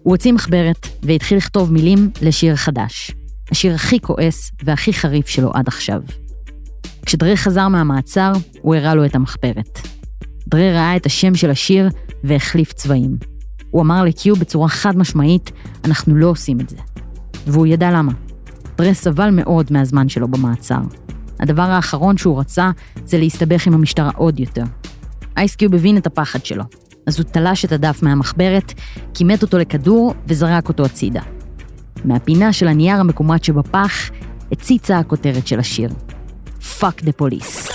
הוא 0.02 0.14
הוציא 0.14 0.33
מחברת 0.33 0.88
והתחיל 1.02 1.38
לכתוב 1.38 1.72
מילים 1.72 2.11
לשיר 2.22 2.57
חדש. 2.57 3.11
השיר 3.50 3.74
הכי 3.74 4.00
כועס 4.00 4.50
והכי 4.62 4.92
חריף 4.92 5.28
שלו 5.28 5.50
עד 5.54 5.68
עכשיו. 5.68 6.00
כשדרה 7.07 7.37
חזר 7.37 7.68
מהמעצר, 7.68 8.33
הוא 8.62 8.74
הראה 8.74 8.94
לו 8.94 9.04
את 9.04 9.14
המחברת. 9.14 9.78
דרה 10.48 10.72
ראה 10.72 10.96
את 10.96 11.07
השם 11.07 11.35
של 11.35 11.50
השיר 11.50 11.88
והחליף 12.24 12.72
צבעים. 12.72 13.16
הוא 13.70 13.83
אמר 13.83 14.04
לקיו 14.04 14.37
בצורה 14.37 14.68
חד 14.68 14.96
משמעית, 14.96 15.50
אנחנו 15.85 16.14
לא 16.14 16.26
עושים 16.26 16.61
את 16.61 16.68
זה. 16.68 16.76
והוא 17.46 17.66
ידע 17.66 17.90
למה. 17.90 18.12
דרה 18.78 18.94
סבל 18.94 19.30
מאוד 19.30 19.66
מהזמן 19.70 20.08
שלו 20.08 20.28
במעצר. 20.28 20.80
הדבר 21.40 21.62
האחרון 21.62 22.16
שהוא 22.16 22.40
רצה 22.40 22.70
זה 23.04 23.18
להסתבך 23.18 23.66
עם 23.66 23.74
המשטרה 23.74 24.10
עוד 24.16 24.40
יותר. 24.40 24.64
אייסקיוב 25.36 25.74
הבין 25.74 25.96
את 25.96 26.06
הפחד 26.06 26.44
שלו, 26.44 26.64
אז 27.06 27.18
הוא 27.18 27.26
תלש 27.26 27.64
את 27.64 27.72
הדף 27.72 28.02
מהמחברת, 28.02 28.72
כימת 29.14 29.42
אותו 29.42 29.58
לכדור 29.58 30.14
וזרק 30.26 30.68
אותו 30.68 30.84
הצידה. 30.84 31.22
מהפינה 32.04 32.52
של 32.52 32.68
הנייר 32.68 33.00
המקומט 33.00 33.44
שבפח, 33.44 34.10
הציצה 34.52 34.98
הכותרת 34.98 35.46
של 35.46 35.58
השיר. 35.58 35.90
Fuck 36.60 37.02
the 37.02 37.22
police. 37.22 37.72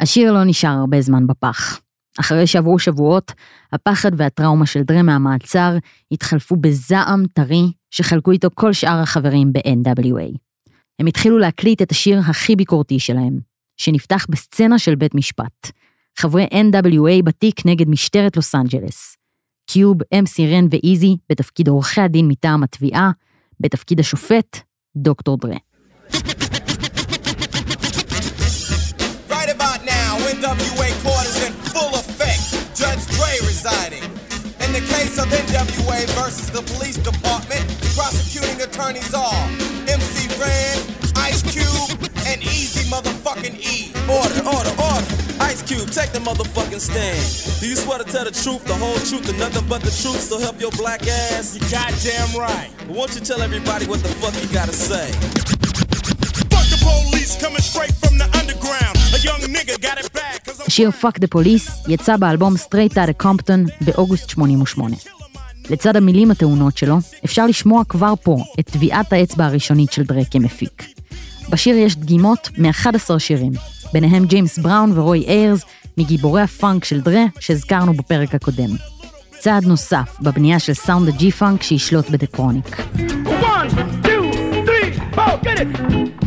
השיר 0.00 0.32
לא 0.32 0.44
נשאר 0.44 0.70
הרבה 0.70 1.00
זמן 1.00 1.26
בפח. 1.26 1.80
אחרי 2.20 2.46
שעברו 2.46 2.78
שבועות, 2.78 3.32
הפחד 3.72 4.10
והטראומה 4.16 4.66
של 4.66 4.82
דרה 4.82 5.02
מהמעצר 5.02 5.76
התחלפו 6.12 6.56
בזעם 6.56 7.22
טרי 7.32 7.72
שחלקו 7.90 8.30
איתו 8.30 8.48
כל 8.54 8.72
שאר 8.72 9.00
החברים 9.02 9.52
ב-NWA. 9.52 10.38
הם 10.98 11.06
התחילו 11.06 11.38
להקליט 11.38 11.82
את 11.82 11.90
השיר 11.90 12.18
הכי 12.18 12.56
ביקורתי 12.56 12.98
שלהם, 12.98 13.38
שנפתח 13.76 14.26
בסצנה 14.30 14.78
של 14.78 14.94
בית 14.94 15.14
משפט. 15.14 15.70
חברי 16.18 16.46
NWA 16.52 17.22
בתיק 17.24 17.66
נגד 17.66 17.88
משטרת 17.88 18.36
לוס 18.36 18.54
אנג'לס. 18.54 19.16
קיוב, 19.70 19.98
אמסי 20.18 20.46
רן 20.46 20.66
ואיזי 20.70 21.16
בתפקיד 21.30 21.68
עורכי 21.68 22.00
הדין 22.00 22.28
מטעם 22.28 22.62
התביעה, 22.62 23.10
בתפקיד 23.60 24.00
השופט, 24.00 24.60
דוקטור 24.96 25.36
דרה. 25.36 25.56
Right 29.30 29.50
about 29.56 29.80
now, 29.84 30.10
NWA 30.40 30.87
the 34.80 34.94
case 34.94 35.18
of 35.18 35.26
NWA 35.26 36.06
versus 36.14 36.50
the 36.50 36.62
police 36.74 36.98
department, 36.98 37.66
prosecuting 37.98 38.62
attorneys 38.62 39.12
are 39.12 39.34
MC 39.90 40.30
Ren, 40.38 40.78
Ice 41.16 41.42
Cube, 41.42 41.98
and 42.26 42.42
Easy 42.42 42.86
motherfucking 42.86 43.58
E. 43.58 43.90
Order, 44.06 44.38
order, 44.46 44.74
order. 44.78 45.06
Ice 45.42 45.62
Cube, 45.62 45.90
take 45.90 46.12
the 46.12 46.20
motherfucking 46.20 46.78
stand. 46.78 47.18
Do 47.60 47.68
you 47.68 47.74
swear 47.74 47.98
to 47.98 48.04
tell 48.04 48.24
the 48.24 48.30
truth, 48.30 48.64
the 48.66 48.74
whole 48.74 48.98
truth, 49.02 49.28
and 49.28 49.38
nothing 49.38 49.66
but 49.68 49.82
the 49.82 49.90
truth, 49.90 50.20
so 50.20 50.38
help 50.38 50.60
your 50.60 50.70
black 50.72 51.02
ass? 51.06 51.56
You 51.56 51.62
goddamn 51.70 52.38
right. 52.38 52.70
Won't 52.86 53.14
you 53.14 53.20
tell 53.20 53.42
everybody 53.42 53.86
what 53.86 54.00
the 54.02 54.10
fuck 54.22 54.34
you 54.40 54.48
gotta 54.54 54.72
say? 54.72 55.10
Fuck 56.54 56.66
the 56.70 56.78
police 56.86 57.34
coming 57.40 57.62
straight 57.62 57.97
השיר 60.78 60.90
Fuck 61.02 61.18
the 61.18 61.38
Police 61.38 61.90
יצא 61.90 62.16
באלבום 62.16 62.54
Straight 62.54 62.92
Outta 62.92 63.24
Compton 63.24 63.70
באוגוסט 63.80 64.30
88. 64.30 64.96
לצד 65.70 65.96
המילים 65.96 66.30
הטעונות 66.30 66.76
שלו, 66.76 66.98
אפשר 67.24 67.46
לשמוע 67.46 67.84
כבר 67.88 68.14
פה 68.22 68.36
את 68.60 68.70
טביעת 68.70 69.12
האצבע 69.12 69.44
הראשונית 69.44 69.92
של 69.92 70.02
דרה 70.02 70.24
כמפיק. 70.24 70.86
בשיר 71.50 71.76
יש 71.76 71.96
דגימות 71.96 72.50
מ-11 72.58 73.18
שירים, 73.18 73.52
ביניהם 73.92 74.24
ג'יימס 74.24 74.58
בראון 74.58 74.98
ורוי 74.98 75.24
איירס, 75.28 75.64
מגיבורי 75.96 76.42
הפאנק 76.42 76.84
של 76.84 77.00
דרה 77.00 77.24
שהזכרנו 77.40 77.94
בפרק 77.94 78.34
הקודם. 78.34 78.70
צעד 79.38 79.64
נוסף 79.64 80.16
בבנייה 80.20 80.58
של 80.58 80.74
סאונד 80.74 81.08
ה 81.08 81.30
G-funk 81.30 81.62
שישלוט 81.62 82.10
ב 82.10 82.16
The 82.16 82.32
Chronic. 82.32 82.76
One, 83.26 83.70
two, 84.04 84.32
three, 84.66 85.16
four! 85.16 86.17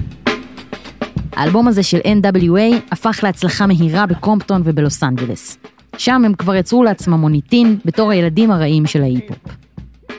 האלבום 1.34 1.68
הזה 1.68 1.84
של 1.84 1.98
NWA 1.98 2.76
הפך 2.92 3.20
להצלחה 3.24 3.68
מהירה 3.68 4.06
בקומפטון 4.06 4.62
ובלוס 4.66 5.04
אנג'לס. 5.04 5.58
שם 5.98 6.26
הם 6.26 6.34
כבר 6.34 6.56
יצרו 6.56 6.84
לעצמם 6.84 7.14
מוניטין 7.14 7.78
בתור 7.86 8.12
הילדים 8.12 8.52
הרעים 8.52 8.86
של 8.86 9.02
ההיפ-הופ. 9.02 9.56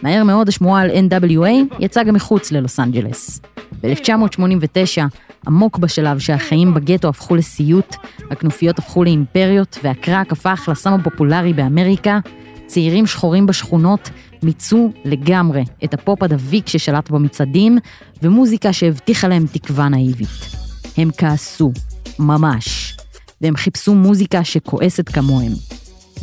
מהר 0.02 0.24
מאוד 0.24 0.48
השמועה 0.48 0.82
על 0.82 0.90
NWA 0.90 1.74
יצאה 1.78 2.04
גם 2.04 2.14
מחוץ 2.14 2.52
ללוס 2.52 2.80
אנג'לס. 2.80 3.40
ב-1989, 3.82 5.02
עמוק 5.46 5.78
בשלב 5.78 6.18
שהחיים 6.18 6.74
בגטו 6.74 7.08
הפכו 7.08 7.36
לסיוט, 7.36 7.96
הכנופיות 8.30 8.78
הפכו 8.78 9.04
לאימפריות 9.04 9.78
והקרק 9.82 10.32
הפך 10.32 10.68
לסם 10.72 10.92
הפופולרי 10.92 11.52
באמריקה, 11.52 12.18
צעירים 12.66 13.06
שחורים 13.06 13.46
בשכונות 13.46 14.10
מיצו 14.42 14.92
לגמרי 15.04 15.64
את 15.84 15.94
הפופ 15.94 16.22
הדביק 16.22 16.68
ששלט 16.68 17.10
במצעדים, 17.10 17.78
ומוזיקה 18.22 18.72
שהבטיחה 18.72 19.28
להם 19.28 19.46
תקווה 19.52 19.88
נאיבית. 19.88 20.61
הם 20.96 21.10
כעסו, 21.16 21.72
ממש, 22.18 22.96
והם 23.40 23.56
חיפשו 23.56 23.94
מוזיקה 23.94 24.44
שכועסת 24.44 25.08
כמוהם. 25.08 25.52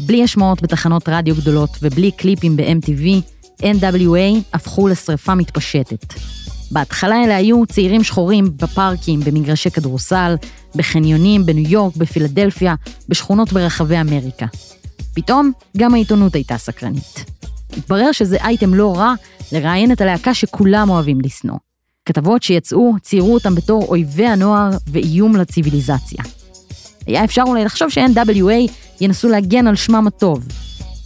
בלי 0.06 0.24
השמעות 0.24 0.62
בתחנות 0.62 1.10
רדיו 1.10 1.36
גדולות 1.36 1.70
ובלי 1.82 2.12
קליפים 2.12 2.58
ב-MTV, 2.58 3.06
NWA 3.62 4.54
הפכו 4.54 4.88
לשרפה 4.88 5.36
מתפשטת. 5.36 6.14
בהתחלה 6.72 7.24
אלה 7.24 7.36
היו 7.36 7.66
צעירים 7.66 8.04
שחורים 8.04 8.52
בפארקים, 8.58 9.20
במגרשי 9.20 9.70
כדורסל, 9.70 10.36
בחניונים, 10.76 11.46
בניו 11.46 11.72
יורק, 11.72 11.96
בפילדלפיה, 11.96 12.76
בשכונות 13.10 13.54
ברחבי 13.54 14.02
אמריקה. 14.02 14.46
פתאום 15.14 15.52
גם 15.78 15.94
העיתונות 15.94 16.36
הייתה 16.36 16.58
סקרנית. 16.58 17.26
התברר 17.78 18.12
שזה 18.12 18.38
אייטם 18.44 18.74
לא 18.74 18.98
רע 18.98 19.14
לראיין 19.52 19.92
את 19.92 20.02
הלהקה 20.02 20.34
שכולם 20.34 20.90
אוהבים 20.90 21.22
לשנוא. 21.22 21.58
כתבות 22.10 22.44
שיצאו 22.44 22.94
ציירו 23.02 23.34
אותם 23.34 23.56
בתור 23.56 23.86
אויבי 23.88 24.26
הנוער 24.26 24.70
ואיום 24.88 25.36
לציוויליזציה. 25.36 26.24
היה 27.06 27.24
אפשר 27.24 27.44
אולי 27.48 27.66
לחשוב 27.66 27.90
ש-NWA 27.90 28.72
ינסו 29.02 29.30
להגן 29.30 29.68
על 29.68 29.76
שמם 29.76 30.08
הטוב, 30.08 30.48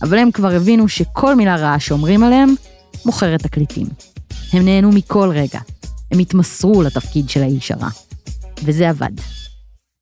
אבל 0.01 0.17
הם 0.17 0.31
כבר 0.31 0.51
הבינו 0.51 0.87
שכל 0.87 1.35
מילה 1.35 1.55
רעה 1.55 1.79
שאומרים 1.79 2.23
עליהם 2.23 2.55
מוכרת 3.05 3.43
תקליטים. 3.43 3.87
הם 4.53 4.65
נהנו 4.65 4.89
מכל 4.89 5.29
רגע, 5.33 5.59
הם 6.11 6.19
התמסרו 6.19 6.83
לתפקיד 6.83 7.29
של 7.29 7.41
האיש 7.41 7.71
הרע. 7.71 7.89
וזה 8.63 8.89
עבד. 8.89 9.11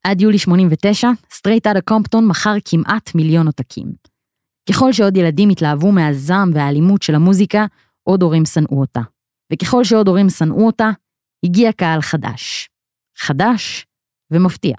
עד 0.04 0.22
יולי 0.22 0.38
89, 0.38 1.10
Straight 1.34 1.68
Outta 1.68 1.82
Compton 1.82 2.28
מכר 2.28 2.56
כמעט 2.66 3.16
מיליון 3.16 3.46
עותקים. 3.46 3.88
ככל 4.70 4.94
שעוד 4.94 5.18
ילדים 5.18 5.50
התלהבו 5.50 5.92
מהזעם 5.92 6.52
והאלימות 6.54 7.02
של 7.02 7.16
המוזיקה, 7.16 7.66
עוד 8.04 8.24
הורים 8.24 8.46
שנאו 8.46 8.80
אותה. 8.80 9.02
וככל 9.54 9.84
שעוד 9.84 10.08
הורים 10.08 10.30
שנאו 10.30 10.66
אותה, 10.66 10.90
הגיע 11.46 11.72
קהל 11.72 12.02
חדש. 12.02 12.70
חדש 13.18 13.86
ומפתיע. 14.32 14.76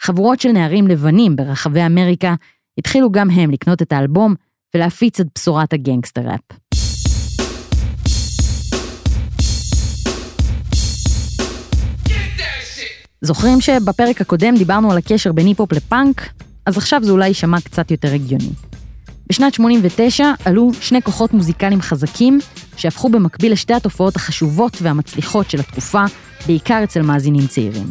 חבורות 0.00 0.40
של 0.40 0.52
נערים 0.52 0.86
לבנים 0.86 1.36
ברחבי 1.36 1.86
אמריקה 1.86 2.34
התחילו 2.78 3.10
גם 3.10 3.30
הם 3.30 3.50
לקנות 3.50 3.82
את 3.82 3.92
האלבום 3.92 4.34
ולהפיץ 4.74 5.20
את 5.20 5.26
בשורת 5.34 5.72
הגנגסטר 5.72 6.20
ראפ. 6.20 6.58
זוכרים 13.20 13.60
שבפרק 13.60 14.20
הקודם 14.20 14.54
דיברנו 14.58 14.92
על 14.92 14.98
הקשר 14.98 15.32
בין 15.32 15.46
היפ-הופ 15.46 15.72
לפאנק? 15.72 16.32
אז 16.66 16.76
עכשיו 16.76 17.00
זה 17.04 17.12
אולי 17.12 17.28
יישמע 17.28 17.60
קצת 17.60 17.90
יותר 17.90 18.14
הגיוני. 18.14 18.67
בשנת 19.28 19.54
89 19.54 20.24
עלו 20.44 20.70
שני 20.80 21.02
כוחות 21.02 21.34
מוזיקליים 21.34 21.80
חזקים 21.80 22.38
שהפכו 22.76 23.08
במקביל 23.08 23.52
לשתי 23.52 23.74
התופעות 23.74 24.16
החשובות 24.16 24.78
והמצליחות 24.82 25.50
של 25.50 25.60
התקופה, 25.60 26.04
בעיקר 26.46 26.84
אצל 26.84 27.02
מאזינים 27.02 27.46
צעירים. 27.46 27.86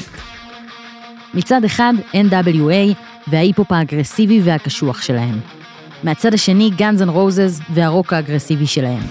מצד 1.33 1.63
אחד, 1.63 1.93
NWA 2.13 2.95
וההיפ-הופ 3.27 3.71
האגרסיבי 3.71 4.41
והקשוח 4.43 5.01
שלהם. 5.01 5.39
מהצד 6.03 6.33
השני, 6.33 6.69
גאנז 6.69 7.01
אנד 7.01 7.09
רוזז 7.09 7.61
והרוק 7.73 8.13
האגרסיבי 8.13 8.67
שלהם. 8.67 9.03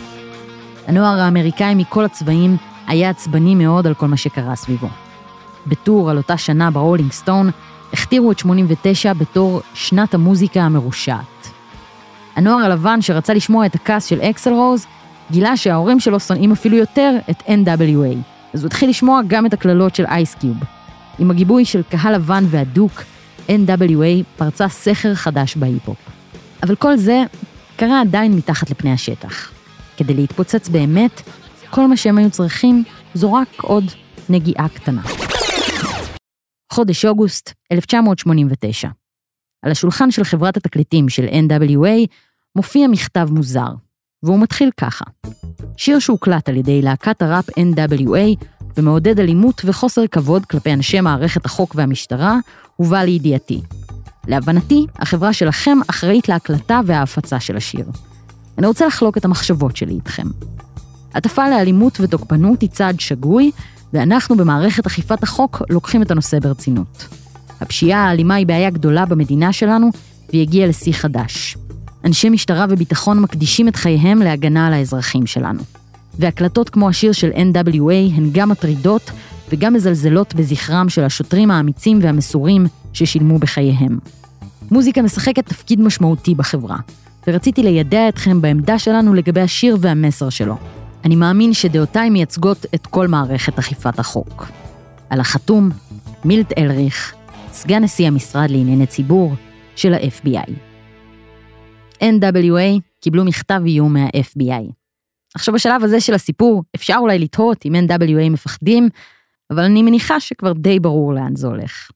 הנוער 0.87 1.21
האמריקאי 1.21 1.75
מכל 1.75 2.05
הצבעים 2.05 2.57
היה 2.87 3.11
עצבני 3.11 3.55
מאוד 3.55 3.87
על 3.87 3.95
כל 3.95 4.07
מה 4.07 4.17
שקרה 4.17 4.57
סביבו. 4.57 4.89
בטור 5.67 6.11
על 6.11 6.17
אותה 6.17 6.37
שנה 6.37 6.71
ברולינג 6.71 7.12
סטון, 7.12 7.51
הכתירו 7.93 8.33
את 8.33 8.39
89 8.39 9.12
בתור 9.12 9.61
שנת 9.75 10.15
המוזיקה 10.15 10.61
המרושעת. 10.61 11.36
הנוער 12.37 12.64
הלבן 12.64 13.03
שרצה 13.03 13.35
לשמוע 13.35 13.66
את 13.66 13.75
הכעס 13.75 14.07
של 14.07 14.20
אקסל 14.20 14.53
רוז, 14.53 14.87
גילה 15.31 15.57
שההורים 15.57 16.01
שלו 16.01 16.20
שונאים 16.20 16.53
אפילו 16.53 16.77
יותר 16.77 17.16
את 17.31 17.42
NWA, 17.42 18.16
אז 18.55 18.62
הוא 18.62 18.66
התחיל 18.66 18.90
לשמוע 18.90 19.20
גם 19.27 19.46
את 19.46 19.53
הקללות 19.53 19.94
של 19.94 20.07
אייס 20.07 20.29
קיוב. 20.29 20.57
עם 21.18 21.31
הגיבוי 21.31 21.64
של 21.64 21.83
קהל 21.83 22.14
לבן 22.14 22.44
והדוק, 22.51 23.03
NWA 23.49 24.25
פרצה 24.37 24.68
סכר 24.68 25.14
חדש 25.14 25.57
בהיפ-הופ. 25.57 25.99
אבל 26.62 26.75
כל 26.75 26.96
זה 26.96 27.22
קרה 27.77 28.01
עדיין 28.01 28.33
מתחת 28.33 28.70
לפני 28.70 28.92
השטח. 28.92 29.53
כדי 29.96 30.14
להתפוצץ 30.14 30.68
באמת, 30.68 31.22
כל 31.70 31.87
מה 31.87 31.96
שהם 31.96 32.18
היו 32.18 32.31
צריכים 32.31 32.85
זו 33.14 33.33
רק 33.33 33.49
עוד 33.62 33.85
נגיעה 34.29 34.68
קטנה. 34.68 35.03
חודש 36.72 37.05
אוגוסט 37.05 37.53
1989. 37.72 38.88
על 39.62 39.72
השולחן 39.72 40.11
של 40.11 40.25
חברת 40.25 40.57
התקליטים 40.57 41.09
של 41.09 41.27
NWA 41.27 42.07
מופיע 42.57 42.88
מכתב 42.88 43.29
מוזר, 43.31 43.69
והוא 44.23 44.40
מתחיל 44.40 44.71
ככה: 44.81 45.05
שיר 45.77 45.99
שהוקלט 45.99 46.49
על 46.49 46.57
ידי 46.57 46.83
להקת 46.83 47.23
הראפ 47.23 47.51
NWA 47.51 48.45
ומעודד 48.77 49.21
אלימות 49.21 49.62
וחוסר 49.64 50.07
כבוד 50.07 50.45
כלפי 50.47 50.73
אנשי 50.73 51.01
מערכת 51.01 51.47
החוק 51.47 51.75
והמשטרה, 51.75 52.38
הובא 52.77 52.99
לידיעתי. 52.99 53.61
להבנתי, 54.27 54.87
החברה 54.99 55.33
שלכם 55.33 55.79
אחראית 55.90 56.29
להקלטה 56.29 56.81
וההפצה 56.87 57.40
של 57.40 57.57
השיר. 57.57 57.87
אני 58.59 58.66
רוצה 58.66 58.87
לחלוק 58.87 59.16
את 59.16 59.25
המחשבות 59.25 59.77
שלי 59.77 59.95
איתכם. 59.95 60.27
הטפה 61.14 61.49
לאלימות 61.49 62.01
ותוקפנות 62.01 62.61
היא 62.61 62.71
צעד 62.71 63.01
שגוי, 63.01 63.51
ואנחנו 63.92 64.37
במערכת 64.37 64.87
אכיפת 64.87 65.23
החוק 65.23 65.62
לוקחים 65.71 66.03
את 66.03 66.11
הנושא 66.11 66.38
ברצינות. 66.38 67.09
הפשיעה 67.61 68.05
האלימה 68.05 68.35
היא 68.35 68.47
בעיה 68.47 68.71
גדולה 68.71 69.07
במדינה 69.07 69.53
שלנו, 69.53 69.90
והיא 70.29 70.42
הגיעה 70.42 70.69
לשיא 70.69 70.92
חדש. 70.92 71.57
אנשי 72.07 72.29
משטרה 72.29 72.66
וביטחון 72.69 73.21
מקדישים 73.21 73.69
את 73.69 73.77
חייהם 73.77 74.19
להגנה 74.19 74.66
על 74.66 74.73
האזרחים 74.73 75.27
שלנו. 75.27 75.62
והקלטות 76.19 76.71
כמו 76.71 76.88
השיר 76.88 77.12
של 77.12 77.31
NWA 77.31 78.16
הן 78.16 78.31
גם 78.33 78.49
מטרידות 78.49 79.11
וגם 79.51 79.75
מזלזלות 79.75 80.35
בזכרם 80.35 80.88
של 80.88 81.05
השוטרים 81.05 81.51
האמיצים 81.51 81.99
והמסורים 82.03 82.66
ששילמו 82.92 83.38
בחייהם. 83.38 83.99
מוזיקה 84.71 85.03
משחקת 85.03 85.47
תפקיד 85.47 85.81
משמעותי 85.81 86.35
בחברה, 86.35 86.77
ורציתי 87.27 87.62
לידע 87.62 88.09
אתכם 88.09 88.40
בעמדה 88.40 88.79
שלנו 88.79 89.14
לגבי 89.14 89.40
השיר 89.40 89.77
והמסר 89.81 90.29
שלו. 90.29 90.57
אני 91.05 91.16
מאמין 91.16 91.53
שדעותיי 91.53 92.11
מייצגות 92.11 92.66
את 92.75 92.87
כל 92.87 93.09
מערכת 93.09 93.59
אכיפת 93.59 93.99
החוק. 93.99 94.47
על 95.11 95.21
החתום, 95.21 95.71
מילט 96.25 96.53
אלריך, 96.59 97.14
סגן 97.53 97.83
נשיא 97.83 98.07
המשרד 98.07 98.51
לענייני 98.51 98.87
ציבור 98.87 99.35
של 99.77 99.95
ה-FBI. 99.95 100.65
NWA 102.02 102.80
קיבלו 103.00 103.24
מכתב 103.24 103.61
איום 103.66 103.92
מה-FBI. 103.92 104.72
עכשיו 105.35 105.54
בשלב 105.54 105.85
הזה 105.85 106.00
של 106.00 106.14
הסיפור, 106.14 106.62
אפשר 106.76 106.96
אולי 106.98 107.18
לתהות 107.18 107.66
אם 107.66 107.74
NWA 107.88 108.30
מפחדים, 108.30 108.88
אבל 109.50 109.62
אני 109.62 109.82
מניחה 109.82 110.20
שכבר 110.20 110.52
די 110.52 110.80
ברור 110.80 111.14
לאן 111.14 111.37
זה 111.37 111.46
הולך. 111.46 111.90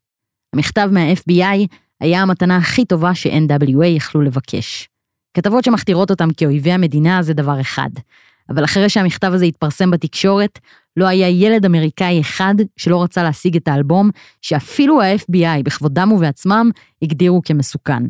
המכתב 0.55 0.89
מה-FBI 0.93 1.67
היה 2.01 2.23
המתנה 2.23 2.57
הכי 2.57 2.85
טובה 2.85 3.15
ש-NWA 3.15 3.87
יכלו 3.87 4.23
לבקש. 4.23 4.89
כתבות 5.35 5.65
שמכתירות 5.65 6.11
אותם 6.11 6.29
כאויבי 6.37 6.73
המדינה 6.73 7.23
זה 7.23 7.35
דבר 7.35 7.61
אחד, 7.61 7.91
אבל 8.51 8.65
אחרי 8.65 8.89
שהמכתב 8.89 9.33
הזה 9.35 9.45
התפרסם 9.45 9.91
בתקשורת, 9.91 10.59
לא 10.97 11.07
היה 11.07 11.29
ילד 11.29 11.65
אמריקאי 11.65 12.21
אחד 12.21 12.55
שלא 12.77 13.03
רצה 13.03 13.23
להשיג 13.23 13.57
את 13.57 13.69
האלבום, 13.69 14.11
שאפילו 14.43 15.03
ה-FBI 15.03 15.63
בכבודם 15.65 16.13
ובעצמם 16.13 16.71
הגדירו 17.03 17.43
כמסוכן. 17.45 18.03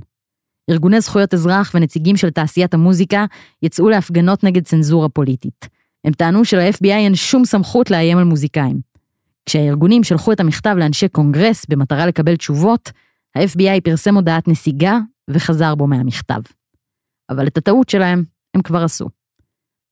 ארגוני 0.71 1.01
זכויות 1.01 1.35
אזרח 1.35 1.73
ונציגים 1.75 2.17
של 2.17 2.31
תעשיית 2.31 2.75
המוזיקה 2.75 3.25
יצאו 3.63 3.89
להפגנות 3.89 4.45
נגד 4.45 4.65
צנזורה 4.65 5.09
פוליטית. 5.09 5.69
הם 6.05 6.13
טענו 6.13 6.45
של-FBI 6.45 6.87
אין 6.89 7.15
שום 7.15 7.45
סמכות 7.45 7.91
לאיים 7.91 8.19
על 8.19 8.25
מוזיקאים. 8.25 8.81
כשהארגונים 9.47 10.05
שלחו 10.05 10.33
את 10.33 10.41
המכתב 10.41 10.75
לאנשי 10.79 11.09
קונגרס 11.09 11.67
במטרה 11.69 12.07
לקבל 12.07 12.37
תשובות, 12.37 12.91
ה-FBI 13.37 13.81
פרסם 13.85 14.15
הודעת 14.15 14.49
נסיגה 14.49 14.99
וחזר 15.31 15.75
בו 15.75 15.87
מהמכתב. 15.87 16.41
אבל 17.31 17.47
את 17.47 17.59
הטעות 17.59 17.89
שלהם 17.89 18.25
הם 18.55 18.63
כבר 18.63 18.85
עשו. 18.85 19.09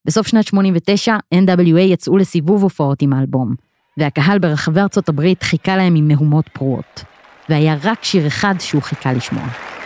בסוף 0.04 0.26
שנת 0.26 0.46
89, 0.46 1.16
NWA 1.34 1.78
יצאו 1.78 2.16
לסיבוב 2.16 2.62
הופעות 2.62 3.02
עם 3.02 3.12
האלבום, 3.12 3.54
והקהל 3.98 4.38
ברחבי 4.38 4.80
ארצות 4.80 5.08
הברית 5.08 5.42
חיכה 5.42 5.76
להם 5.76 5.94
עם 5.94 6.08
מהומות 6.08 6.48
פרועות. 6.48 7.04
והיה 7.48 7.76
רק 7.82 8.04
שיר 8.04 8.26
אחד 8.26 8.54
שהוא 8.58 8.82
חיכה 8.82 9.12
לשמוע. 9.12 9.77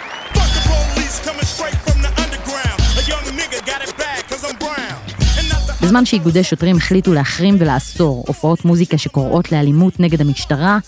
בזמן 5.82 6.04
שאיגודי 6.04 6.44
שוטרים 6.44 6.76
החליטו 6.76 7.12
להחרים 7.12 7.56
ולאסור 7.58 8.24
הופעות 8.26 8.64
מוזיקה 8.64 8.98
שקוראות 8.98 9.52
לאלימות 9.52 10.00
נגד 10.00 10.20
המשטרה, 10.20 10.78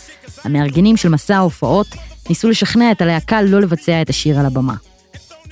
המארגנים 0.44 0.96
של 0.96 1.08
מסע 1.08 1.36
ההופעות 1.36 1.86
ניסו 2.28 2.48
לשכנע 2.48 2.92
את 2.92 3.02
הלהקה 3.02 3.42
לא 3.42 3.60
לבצע 3.60 4.02
את 4.02 4.10
השיר 4.10 4.38
על 4.38 4.46
הבמה. 4.46 4.74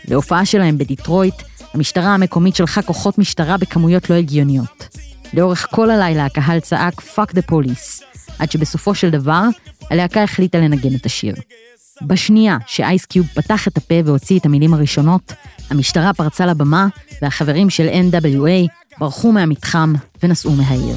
להופעה 0.08 0.46
שלהם 0.46 0.78
בדיטרויט, 0.78 1.34
המשטרה 1.74 2.14
המקומית 2.14 2.56
שלחה 2.56 2.82
כוחות 2.82 3.18
משטרה 3.18 3.56
בכמויות 3.56 4.10
לא 4.10 4.14
הגיוניות. 4.14 4.88
לאורך 5.34 5.66
כל 5.70 5.90
הלילה 5.90 6.24
הקהל 6.24 6.60
צעק 6.60 7.00
"fuck 7.00 7.32
the 7.36 7.50
police", 7.50 8.02
עד 8.38 8.50
שבסופו 8.50 8.94
של 8.94 9.10
דבר, 9.10 9.42
הלהקה 9.90 10.22
החליטה 10.22 10.58
לנגן 10.58 10.94
את 10.94 11.06
השיר. 11.06 11.34
בשנייה 12.06 12.58
שאייסקיוב 12.66 13.26
פתח 13.26 13.68
את 13.68 13.76
הפה 13.76 13.94
והוציא 14.04 14.38
את 14.38 14.46
המילים 14.46 14.74
הראשונות, 14.74 15.32
המשטרה 15.70 16.12
פרצה 16.14 16.46
לבמה, 16.46 16.86
והחברים 17.22 17.70
של 17.70 17.88
NWA 17.88 18.68
ברחו 18.98 19.32
מהמתחם 19.32 19.92
ונסעו 20.22 20.52
מהעיר. 20.52 20.96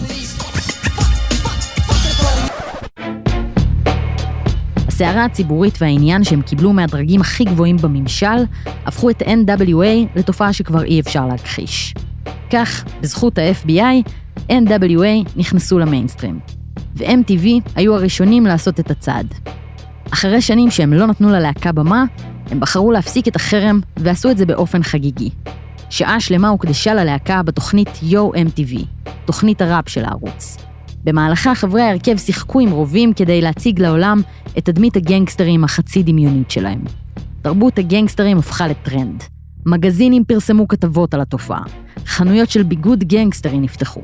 הסערה 4.88 5.26
הציבורית 5.26 5.78
והעניין 5.82 6.24
שהם 6.24 6.42
קיבלו 6.42 6.74
מהדרגים 6.74 7.22
הכי 7.22 7.44
גבוהים 7.44 7.78
בממשל, 7.78 8.46
הפכו 8.86 9.10
את 9.10 9.22
NWA 9.22 10.16
לתופעה 10.16 10.54
שכבר 10.54 10.84
אי 10.84 11.00
אפשר 11.00 11.28
להכחיש. 11.28 11.94
כך, 12.52 12.86
בזכות 13.02 13.38
ה-FBI, 13.38 14.10
NWA 14.50 15.30
נכנסו 15.36 15.80
למיינסטרים. 15.80 16.40
ו-MTV 16.96 17.48
היו 17.76 17.96
הראשונים 17.96 18.46
לעשות 18.46 18.80
את 18.80 18.92
הצעד. 18.92 19.34
אחרי 20.14 20.42
שנים 20.42 20.72
שהם 20.72 20.94
לא 20.94 21.06
נתנו 21.06 21.30
ללהקה 21.30 21.72
במה, 21.72 22.06
הם 22.52 22.60
בחרו 22.60 22.92
להפסיק 22.92 23.28
את 23.28 23.36
החרם 23.36 23.80
ועשו 23.98 24.32
את 24.32 24.38
זה 24.38 24.46
באופן 24.46 24.84
חגיגי. 24.84 25.30
שעה 25.90 26.20
שלמה 26.20 26.50
הוקדשה 26.50 26.94
ללהקה 26.94 27.44
בתוכנית 27.44 27.90
יו 28.04 28.30
MTV, 28.34 28.86
תוכנית 29.26 29.62
הראפ 29.62 29.90
של 29.90 30.06
הערוץ. 30.06 30.58
במהלכה 31.04 31.56
חברי 31.56 31.82
ההרכב 31.82 32.18
שיחקו 32.18 32.60
עם 32.60 32.72
רובים 32.72 33.14
כדי 33.14 33.42
להציג 33.42 33.82
לעולם 33.82 34.22
את 34.58 34.66
תדמית 34.66 34.96
הגנגסטרים 34.96 35.64
החצי 35.64 36.04
דמיונית 36.04 36.52
שלהם. 36.52 36.84
תרבות 37.42 37.80
הגנגסטרים 37.80 38.38
הפכה 38.38 38.68
לטרנד. 38.68 39.24
מגזינים 39.66 40.24
פרסמו 40.26 40.68
כתבות 40.68 41.14
על 41.14 41.22
התופעה. 41.22 41.62
חנויות 42.06 42.50
של 42.50 42.64
ביגוד 42.64 43.04
גנגסטרי 43.04 43.60
נפתחו. 43.60 44.02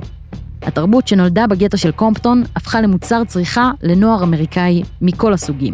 התרבות 0.62 1.08
שנולדה 1.08 1.48
בגטו 1.48 1.78
של 1.78 1.92
קומפטון 1.92 2.44
הפכה 2.56 2.82
למוצר 2.82 3.24
צריכה 3.28 3.72
לנוער 3.82 4.24
אמריקאי 4.24 4.84
מכל 5.02 5.34
הסוגים. 5.34 5.74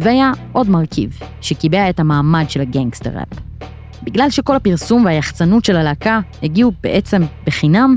והיה 0.00 0.32
עוד 0.52 0.68
מרכיב, 0.68 1.18
שקיבע 1.40 1.90
את 1.90 2.00
המעמד 2.00 2.50
של 2.50 2.60
הגנגסטר 2.60 3.10
ראפ. 3.10 3.40
בגלל 4.02 4.30
שכל 4.30 4.56
הפרסום 4.56 5.04
והיחצנות 5.04 5.64
של 5.64 5.76
הלהקה 5.76 6.20
הגיעו 6.42 6.72
בעצם 6.82 7.22
בחינם, 7.46 7.96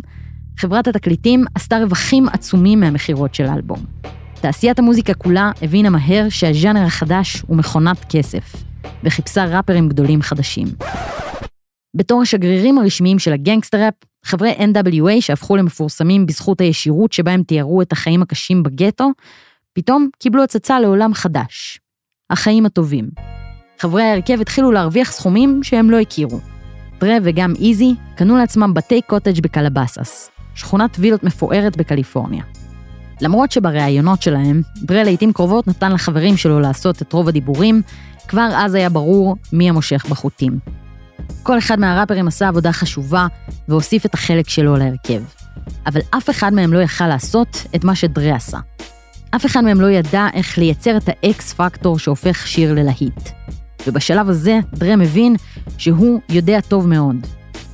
חברת 0.58 0.88
התקליטים 0.88 1.46
עשתה 1.56 1.78
רווחים 1.78 2.30
עצומים 2.30 2.80
מהמכירות 2.80 3.36
של 3.36 3.46
האלבום. 3.46 3.80
תעשיית 4.42 4.80
המוזיקה 4.80 5.13
כולה 5.13 5.52
הבינה 5.62 5.89
מהר 5.89 6.30
שהז'אנר 6.30 6.86
החדש 6.86 7.44
הוא 7.48 7.58
מכונת 7.58 8.06
כסף, 8.10 8.56
וחיפשה 9.04 9.46
ראפרים 9.46 9.89
גדולים 9.89 10.22
חדשים. 10.22 10.68
בתור 11.96 12.22
השגרירים 12.22 12.78
הרשמיים 12.78 13.20
של 13.20 13.34
הגנגסטראפ, 13.34 13.94
חברי 14.26 14.52
NWA 14.52 15.22
שהפכו 15.22 15.56
למפורסמים 15.56 16.26
בזכות 16.26 16.62
הישירות 16.62 17.13
שבה 17.13 17.32
הם 17.32 17.44
תיארו 17.44 17.82
את 17.82 17.92
החיים 17.92 18.22
הקשים 18.22 18.63
בגטו, 18.63 19.12
פתאום 19.74 20.10
קיבלו 20.20 20.44
הצצה 20.44 20.80
לעולם 20.80 21.13
חדש. 21.13 21.83
החיים 22.30 22.66
הטובים. 22.66 23.10
חברי 23.80 24.04
ההרכב 24.04 24.42
התחילו 24.42 24.72
להרוויח 24.72 25.12
סכומים 25.12 25.64
שהם 25.64 25.90
לא 25.90 26.00
הכירו. 26.00 26.40
דרה 27.00 27.18
וגם 27.24 27.54
איזי 27.62 27.96
קנו 28.16 28.38
לעצמם 28.38 28.74
בתי 28.74 29.02
קוטג' 29.08 29.42
בקלבאסס, 29.42 30.30
שכונת 30.56 30.96
וילות 31.00 31.24
מפוארת 31.24 31.78
בקליפורניה. 31.78 32.44
למרות 33.22 33.52
שבראיונות 33.52 34.22
שלהם, 34.22 34.62
דרה 34.78 35.04
לעיתים 35.04 35.34
קרובות 35.34 35.68
נתן 35.68 35.92
לחברים 35.92 36.38
שלו 36.38 36.60
לעשות 36.60 37.02
את 37.02 37.14
רוב 37.14 37.28
הדיבורים, 37.28 37.82
כבר 38.28 38.50
אז 38.54 38.74
היה 38.74 38.90
ברור 38.90 39.36
מי 39.54 39.70
המושך 39.70 40.06
בחוטים. 40.10 40.60
כל 41.44 41.58
אחד 41.58 41.80
מהראפרים 41.80 42.28
עשה 42.28 42.48
עבודה 42.48 42.72
חשובה 42.72 43.28
והוסיף 43.68 44.06
את 44.06 44.14
החלק 44.14 44.50
שלו 44.50 44.76
להרכב. 44.76 45.24
אבל 45.88 46.02
אף 46.18 46.30
אחד 46.30 46.54
מהם 46.54 46.74
לא 46.74 46.80
יכל 46.80 47.08
לעשות 47.08 47.64
את 47.76 47.84
מה 47.84 47.96
שדרה 47.96 48.36
עשה. 48.36 48.58
אף 49.36 49.46
אחד 49.46 49.62
מהם 49.62 49.82
לא 49.82 49.91
ידע 49.91 50.28
איך 50.34 50.58
לייצר 50.58 50.98
את 50.98 51.10
ה 51.10 51.32
X 51.32 51.54
factor 51.54 52.00
שהופך 52.00 52.48
שיר 52.48 52.74
ללהיט. 52.74 53.30
ובשלב 53.88 54.30
הזה 54.30 54.60
דרה 54.74 54.96
מבין 54.96 55.36
שהוא 55.78 56.19
יודע 56.30 56.62
טוב 56.62 56.88
מאוד. 56.88 57.15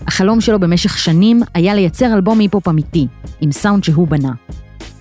החלום 0.08 0.41
שלו 0.41 0.60
במשך 0.60 0.98
שנים 0.98 1.41
היה 1.54 1.76
לייצר 1.76 2.13
אלבום 2.13 2.39
היפ-הופ 2.39 2.67
אמיתי, 2.67 3.08
עם 3.41 3.52
סאונד 3.52 3.84
שהוא 3.84 4.08
בנה. 4.08 4.32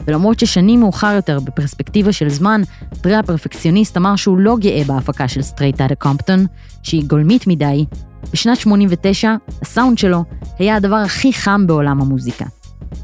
ולמרות 0.06 0.38
ששנים 0.38 0.80
מאוחר 0.80 1.12
יותר, 1.16 1.40
בפרספקטיבה 1.40 2.12
של 2.12 2.28
זמן, 2.28 2.60
דרה 3.02 3.18
הפרפקציוניסט 3.18 3.96
אמר 3.96 4.16
שהוא 4.16 4.38
לא 4.38 4.56
גאה 4.60 4.82
בהפקה 4.86 5.28
של 5.28 5.42
Straight 5.42 5.80
Outta 5.80 5.94
Compton, 5.94 6.46
שהיא 6.82 7.04
גולמית 7.06 7.46
מדי, 7.46 7.84
בשנת 8.32 8.58
89, 8.60 9.34
הסאונד 9.62 9.98
שלו 9.98 10.24
היה 10.58 10.76
הדבר 10.76 10.96
הכי 10.96 11.32
חם 11.32 11.66
בעולם 11.66 12.00
המוזיקה. 12.00 12.44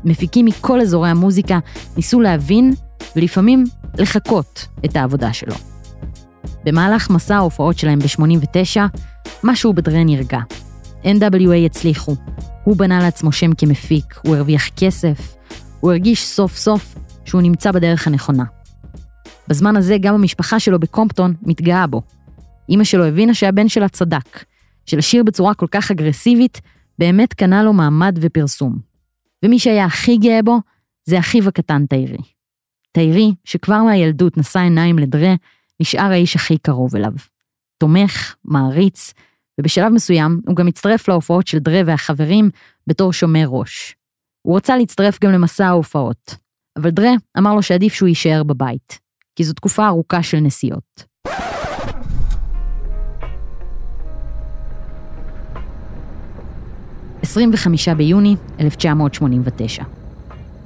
מפיקים 0.05 0.47
מכל 0.47 0.81
אזורי 0.81 1.11
המוזיקה 1.11 1.59
ניסו 1.97 2.21
להבין, 2.21 2.75
ולפעמים 3.17 3.65
לחקות 3.99 4.67
את 4.85 4.97
העבודה 4.97 5.33
שלו. 5.33 5.55
במהלך 6.65 7.11
מסע 7.11 7.37
ההופעות 7.37 7.79
שלהם 7.79 7.99
ב-89, 7.99 8.81
משהו 9.45 9.73
בדרה 9.73 10.05
נרגע. 10.05 10.39
NWA 11.05 11.67
הצליחו. 11.67 12.17
הוא 12.65 12.77
בנה 12.77 12.99
לעצמו 12.99 13.33
שם 13.33 13.55
כמפיק, 13.55 14.21
הוא 14.27 14.37
הרוויח 14.37 14.69
כסף, 14.77 15.37
הוא 15.81 15.91
הרגיש 15.93 16.27
סוף 16.27 16.57
סוף 16.57 16.95
שהוא 17.25 17.43
נמצא 17.43 17.73
בדרך 17.73 18.07
הנכונה. 18.07 18.45
בזמן 19.49 19.77
הזה 19.77 19.97
גם 20.01 20.15
המשפחה 20.15 20.61
שלו 20.61 20.81
בקומפטון 20.81 21.35
מתגאה 21.43 21.87
בו. 21.87 22.03
אימא 22.69 22.85
שלו 22.85 23.05
הבינה 23.05 23.35
שהבן 23.35 23.69
שלה 23.69 23.89
צדק, 23.89 24.45
שלשיר 24.87 25.23
בצורה 25.23 25.55
כל 25.55 25.67
כך 25.71 25.91
אגרסיבית 25.91 26.61
באמת 26.99 27.35
קנה 27.35 27.63
לו 27.63 27.73
מעמד 27.73 28.19
ופרסום. 28.21 28.79
ומי 29.45 29.59
שהיה 29.59 29.85
הכי 29.85 30.17
גאה 30.17 30.43
בו 30.43 30.59
זה 31.05 31.19
אחיו 31.19 31.49
הקטן 31.49 31.87
תיירי. 31.87 32.34
תיירי, 32.95 33.35
שכבר 33.45 33.83
מהילדות 33.83 34.37
נשא 34.37 34.59
עיניים 34.59 34.99
לדרה, 34.99 35.35
נשאר 35.81 36.11
האיש 36.11 36.37
הכי 36.37 36.59
קרוב 36.59 36.97
אליו. 36.97 37.13
תומך, 37.79 38.35
מעריץ, 38.45 39.13
ובשלב 39.61 39.93
מסוים 39.93 40.41
הוא 40.47 40.57
גם 40.57 40.69
הצטרף 40.69 41.09
להופעות 41.09 41.47
של 41.47 41.59
דרה 41.59 41.81
והחברים 41.87 42.51
בתור 42.87 43.13
שומר 43.13 43.45
ראש. 43.49 43.97
הוא 44.43 44.57
רצה 44.57 44.77
להצטרף 44.77 45.21
גם 45.21 45.33
למסע 45.33 45.67
ההופעות, 45.67 46.37
אבל 46.77 46.91
דרה 46.91 47.13
אמר 47.39 47.55
לו 47.55 47.63
שעדיף 47.63 47.95
שהוא 47.95 48.09
יישאר 48.09 48.43
בבית, 48.43 48.99
כי 49.37 49.45
זו 49.45 49.53
תקופה 49.53 49.87
ארוכה 49.87 50.23
של 50.23 50.39
נסיעות. 50.39 51.05
ב-25 57.23 57.95
ביוני 57.97 58.37
1989. 58.61 60.04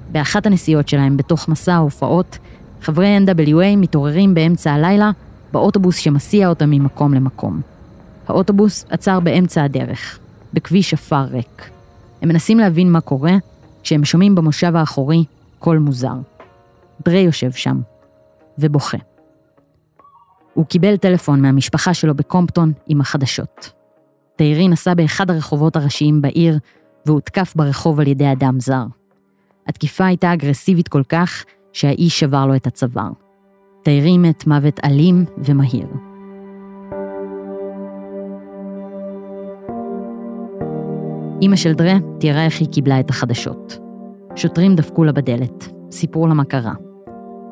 באחת 0.09 0.47
הנסיעות 0.47 0.89
שלהם 0.89 1.17
בתוך 1.17 1.49
מסע 1.49 1.75
ההופעות, 1.75 2.39
חברי 2.83 3.19
NWA 3.19 3.77
מתעוררים 3.77 4.35
באמצע 4.35 4.73
הלילה 4.73 5.11
באוטובוס 5.53 5.97
שמסיע 5.97 6.49
אותם 6.49 6.71
ממקום 6.71 7.15
למקום. 7.15 7.61
האוטובוס 8.29 8.85
עצר 8.91 9.21
באמצע 9.21 9.65
הדרך, 9.65 10.19
בכביש 10.55 10.95
עפר 10.95 11.23
ריק. 11.23 11.71
הם 12.23 12.29
מנסים 12.29 12.59
להבין 12.59 12.93
מה 12.93 13.01
קורה, 13.01 13.33
כשהם 13.83 14.05
שומעים 14.05 14.35
במושב 14.35 14.77
האחורי 14.77 15.25
קול 15.59 15.79
מוזר. 15.79 16.15
דרי 17.05 17.19
יושב 17.19 17.53
שם, 17.53 17.81
ובוכה. 18.59 18.99
הוא 20.55 20.67
קיבל 20.67 20.97
טלפון 20.97 21.43
מהמשפחה 21.43 21.95
שלו 21.95 22.15
בקומפטון 22.15 22.73
עם 22.87 23.01
החדשות. 23.01 23.71
תאירי 24.37 24.69
נסע 24.69 24.95
באחד 24.95 25.31
הרחובות 25.31 25.77
הראשיים 25.77 26.23
בעיר, 26.23 26.59
והותקף 27.07 27.53
ברחוב 27.57 28.01
על 28.01 28.07
ידי 28.07 28.33
אדם 28.33 28.61
זר. 28.61 28.85
התקיפה 29.69 30.07
הייתה 30.07 30.33
אגרסיבית 30.33 30.89
כל 30.89 31.03
כך, 31.09 31.45
שהאיש 31.73 32.21
שבר 32.21 32.47
לו 32.47 32.57
את 32.57 32.67
הצוואר. 32.67 33.11
תאירי 33.85 34.19
מת 34.19 34.47
מוות 34.47 34.81
אלים 34.85 35.25
ומהיר. 35.39 35.87
אימא 41.43 41.57
של 41.57 41.73
דרה 41.73 41.95
תיארה 42.21 42.45
איך 42.45 42.61
היא 42.61 42.69
קיבלה 42.69 43.01
את 43.01 43.11
החדשות. 43.11 43.79
שוטרים 44.37 44.77
דפקו 44.77 45.05
לה 45.05 45.13
בדלת, 45.13 45.69
סיפרו 45.91 46.27
לה 46.27 46.35
מה 46.35 46.45
קרה. 46.45 46.75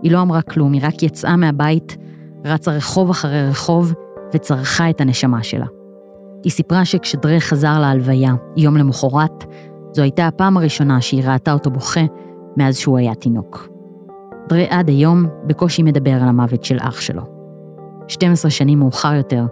היא 0.02 0.12
לא 0.12 0.22
אמרה 0.22 0.42
כלום, 0.42 0.72
היא 0.72 0.82
רק 0.84 1.02
יצאה 1.02 1.36
מהבית, 1.36 1.96
רצה 2.44 2.70
רחוב 2.70 3.10
אחרי 3.10 3.48
רחוב 3.48 3.92
וצרחה 4.34 4.90
את 4.90 5.00
הנשמה 5.00 5.42
שלה. 5.42 5.66
היא 6.44 6.52
סיפרה 6.52 6.84
שכשדרה 6.84 7.40
חזר 7.40 7.80
להלוויה, 7.80 8.34
יום 8.56 8.76
למחרת, 8.76 9.44
זו 9.96 10.02
הייתה 10.02 10.26
הפעם 10.26 10.56
הראשונה 10.56 11.00
שהיא 11.00 11.24
ראתה 11.24 11.52
אותו 11.52 11.70
בוכה 11.70 12.00
מאז 12.56 12.76
שהוא 12.76 12.98
היה 12.98 13.14
תינוק. 13.14 13.68
דרה 14.48 14.64
עד 14.70 14.88
היום 14.88 15.26
בקושי 15.46 15.82
מדבר 15.82 16.14
על 16.22 16.28
המוות 16.28 16.64
של 16.64 16.76
אח 16.80 17.00
שלו. 17.00 17.22
12 18.08 18.50
שנים 18.50 18.78
מאוחר 18.78 19.14
יותר, 19.14 19.46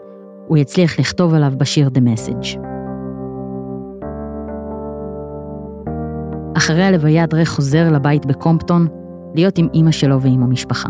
הוא 0.46 0.58
יצליח 0.58 1.00
לכתוב 1.00 1.34
עליו 1.34 1.52
בשיר 1.58 1.88
The 1.88 1.98
Message. 1.98 2.58
אחרי 6.56 6.84
הלוויה 6.84 7.26
דרה 7.26 7.44
חוזר 7.44 7.92
לבית 7.92 8.26
בקומפטון, 8.26 8.86
להיות 9.34 9.58
עם 9.58 9.68
אימא 9.74 9.90
שלו 9.90 10.20
ועם 10.20 10.42
המשפחה. 10.42 10.88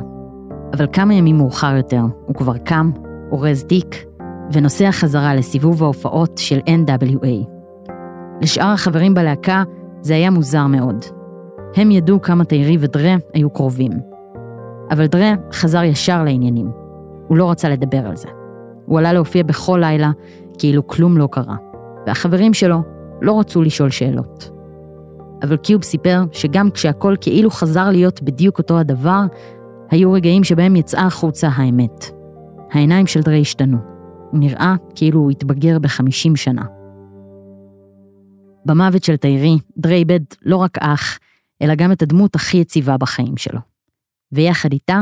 אבל 0.76 0.86
כמה 0.92 1.14
ימים 1.14 1.36
מאוחר 1.36 1.76
יותר, 1.76 2.02
הוא 2.26 2.34
כבר 2.34 2.58
קם, 2.58 2.90
אורז 3.32 3.64
תיק, 3.64 4.04
ונוסע 4.52 4.92
חזרה 4.92 5.34
לסיבוב 5.34 5.82
ההופעות 5.82 6.38
של 6.38 6.58
NWA. 6.58 7.53
לשאר 8.42 8.66
החברים 8.66 9.14
בלהקה 9.14 9.62
זה 10.00 10.14
היה 10.14 10.30
מוזר 10.30 10.66
מאוד. 10.66 11.04
הם 11.76 11.90
ידעו 11.90 12.22
כמה 12.22 12.44
תיירי 12.44 12.76
ודרה 12.80 13.14
היו 13.34 13.50
קרובים. 13.50 13.92
אבל 14.90 15.06
דרה 15.06 15.32
חזר 15.52 15.82
ישר 15.82 16.24
לעניינים. 16.24 16.70
הוא 17.28 17.36
לא 17.36 17.50
רצה 17.50 17.68
לדבר 17.68 18.06
על 18.06 18.16
זה. 18.16 18.28
הוא 18.86 18.98
עלה 18.98 19.12
להופיע 19.12 19.42
בכל 19.42 19.78
לילה, 19.82 20.10
כאילו 20.58 20.86
כלום 20.86 21.18
לא 21.18 21.28
קרה. 21.30 21.56
והחברים 22.06 22.54
שלו 22.54 22.82
לא 23.22 23.40
רצו 23.40 23.62
לשאול 23.62 23.90
שאלות. 23.90 24.50
אבל 25.42 25.56
קיוב 25.56 25.82
סיפר 25.82 26.24
שגם 26.32 26.70
כשהכל 26.70 27.14
כאילו 27.20 27.50
חזר 27.50 27.90
להיות 27.90 28.22
בדיוק 28.22 28.58
אותו 28.58 28.78
הדבר, 28.78 29.22
היו 29.90 30.12
רגעים 30.12 30.44
שבהם 30.44 30.76
יצאה 30.76 31.06
החוצה 31.06 31.48
האמת. 31.54 32.10
העיניים 32.72 33.06
של 33.06 33.20
דרי 33.20 33.40
השתנו. 33.40 33.78
הוא 34.30 34.40
נראה 34.40 34.74
כאילו 34.94 35.20
הוא 35.20 35.30
התבגר 35.30 35.78
בחמישים 35.78 36.36
שנה. 36.36 36.62
במוות 38.64 39.04
של 39.04 39.16
תיירי, 39.16 39.58
דרי 39.76 39.94
איבד 39.94 40.20
לא 40.42 40.56
רק 40.56 40.78
אח, 40.78 41.18
אלא 41.62 41.74
גם 41.74 41.92
את 41.92 42.02
הדמות 42.02 42.34
הכי 42.34 42.56
יציבה 42.56 42.96
בחיים 42.96 43.36
שלו. 43.36 43.60
ויחד 44.32 44.72
איתה, 44.72 45.00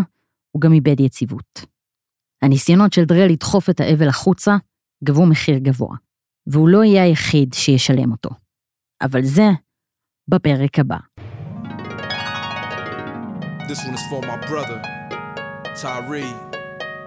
הוא 0.51 0.61
גם 0.61 0.73
איבד 0.73 1.01
יציבות. 1.01 1.65
הניסיונות 2.43 2.93
של 2.93 3.05
דרי 3.05 3.29
לדחוף 3.29 3.71
את 3.71 3.81
האבל 3.81 4.09
החוצה 4.09 4.57
גבו 5.05 5.27
מחיר 5.27 5.59
גבוה, 5.59 5.97
והוא 6.47 6.69
לא 6.69 6.85
יהיה 6.85 7.03
היחיד 7.03 7.55
שישלם 7.55 8.13
אותו. 8.13 8.31
אבל 9.03 9.23
זה 9.23 9.51
בפרק 10.29 10.79
הבא. 10.79 10.97
This 13.69 13.85
one 13.87 13.95
is 13.95 14.05
for 14.11 14.21
my 14.27 14.37
brother, 14.51 14.81
Tyree, 15.83 16.35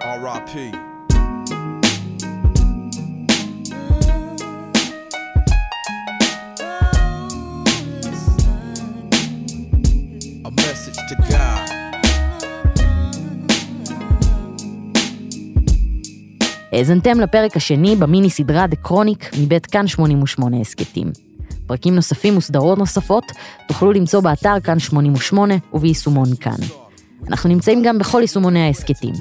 R.I.P. 0.01 0.94
האזנתם 16.75 17.19
לפרק 17.19 17.57
השני 17.57 17.95
במיני 17.95 18.29
סדרה 18.29 18.65
The 18.65 18.87
Chronic 18.87 19.37
מבית 19.39 19.65
כאן 19.65 19.87
88 19.87 20.61
הסכתים. 20.61 21.11
פרקים 21.67 21.95
נוספים 21.95 22.37
וסדרות 22.37 22.77
נוספות 22.77 23.23
תוכלו 23.67 23.91
למצוא 23.91 24.21
באתר 24.21 24.59
כאן 24.63 24.79
88 24.79 25.53
וביישומון 25.73 26.35
כאן. 26.39 26.57
אנחנו 27.27 27.49
נמצאים 27.49 27.81
גם 27.83 27.99
בכל 27.99 28.21
יישומוני 28.21 28.59
ההסכתים. 28.67 29.13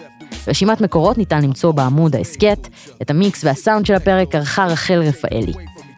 רשימת 0.49 0.81
מקורות 0.81 1.19
ניתן 1.19 1.43
למצוא 1.43 1.73
בעמוד 1.73 2.17
ההסכת, 2.17 2.69
את 3.03 3.11
המיקס 3.11 3.45
והסאונד 3.45 3.87
של 3.87 3.95
הפרק 3.95 4.35
ערכה 4.35 4.67
רחל 4.67 5.03
רפאלי. 5.03 5.53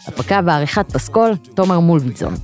הפקה 0.07 0.40
ועריכת 0.47 0.92
פסקול, 0.92 1.37
תומר 1.55 1.81
מולביטזון. 1.81 2.35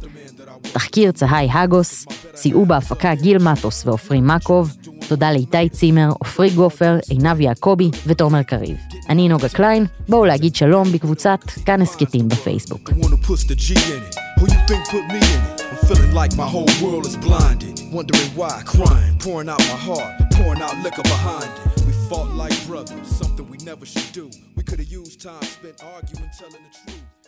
תחקיר 0.72 1.12
צהי 1.12 1.48
הגוס, 1.52 2.06
סייעו 2.34 2.66
בהפקה 2.66 3.14
גיל 3.14 3.38
מטוס 3.38 3.86
ועופרי 3.86 4.20
מקוב, 4.20 4.76
תודה 5.08 5.32
לאיתי 5.32 5.68
צימר, 5.68 6.08
עופרי 6.18 6.50
גופר, 6.50 6.98
עינב 7.08 7.40
יעקבי 7.40 7.90
ותומר 8.06 8.42
קריב. 8.42 8.76
אני 9.08 9.28
נוגה 9.28 9.48
קליין, 9.48 9.86
בואו 10.08 10.24
להגיד 10.24 10.54
שלום 10.54 10.92
בקבוצת 10.92 11.40
כאן 11.64 11.82
הסכתים 11.82 12.28
בפייסבוק. 12.28 12.90
Feeling 15.88 16.14
like 16.22 16.32
my 16.42 16.48
whole 16.54 16.72
world 16.82 17.04
is 17.10 17.16
blinded. 17.26 17.74
Wondering 17.98 18.30
why, 18.40 18.54
crying, 18.74 19.14
pouring 19.24 19.48
out 19.54 19.62
my 19.72 19.78
heart, 19.88 20.12
pouring 20.36 20.62
out 20.66 20.74
liquor 20.84 21.06
behind 21.14 21.50
it. 21.56 21.84
We 21.86 21.92
fought 22.08 22.30
like 22.42 22.56
brothers, 22.70 23.06
something 23.20 23.46
we 23.54 23.58
never 23.70 23.84
should 23.92 24.10
do. 24.20 24.26
We 24.56 24.62
could 24.68 24.80
have 24.82 24.92
used 25.02 25.16
time 25.28 25.46
spent 25.56 25.76
arguing, 25.94 26.30
telling 26.40 26.62
the 26.66 26.72
truth. 26.80 27.21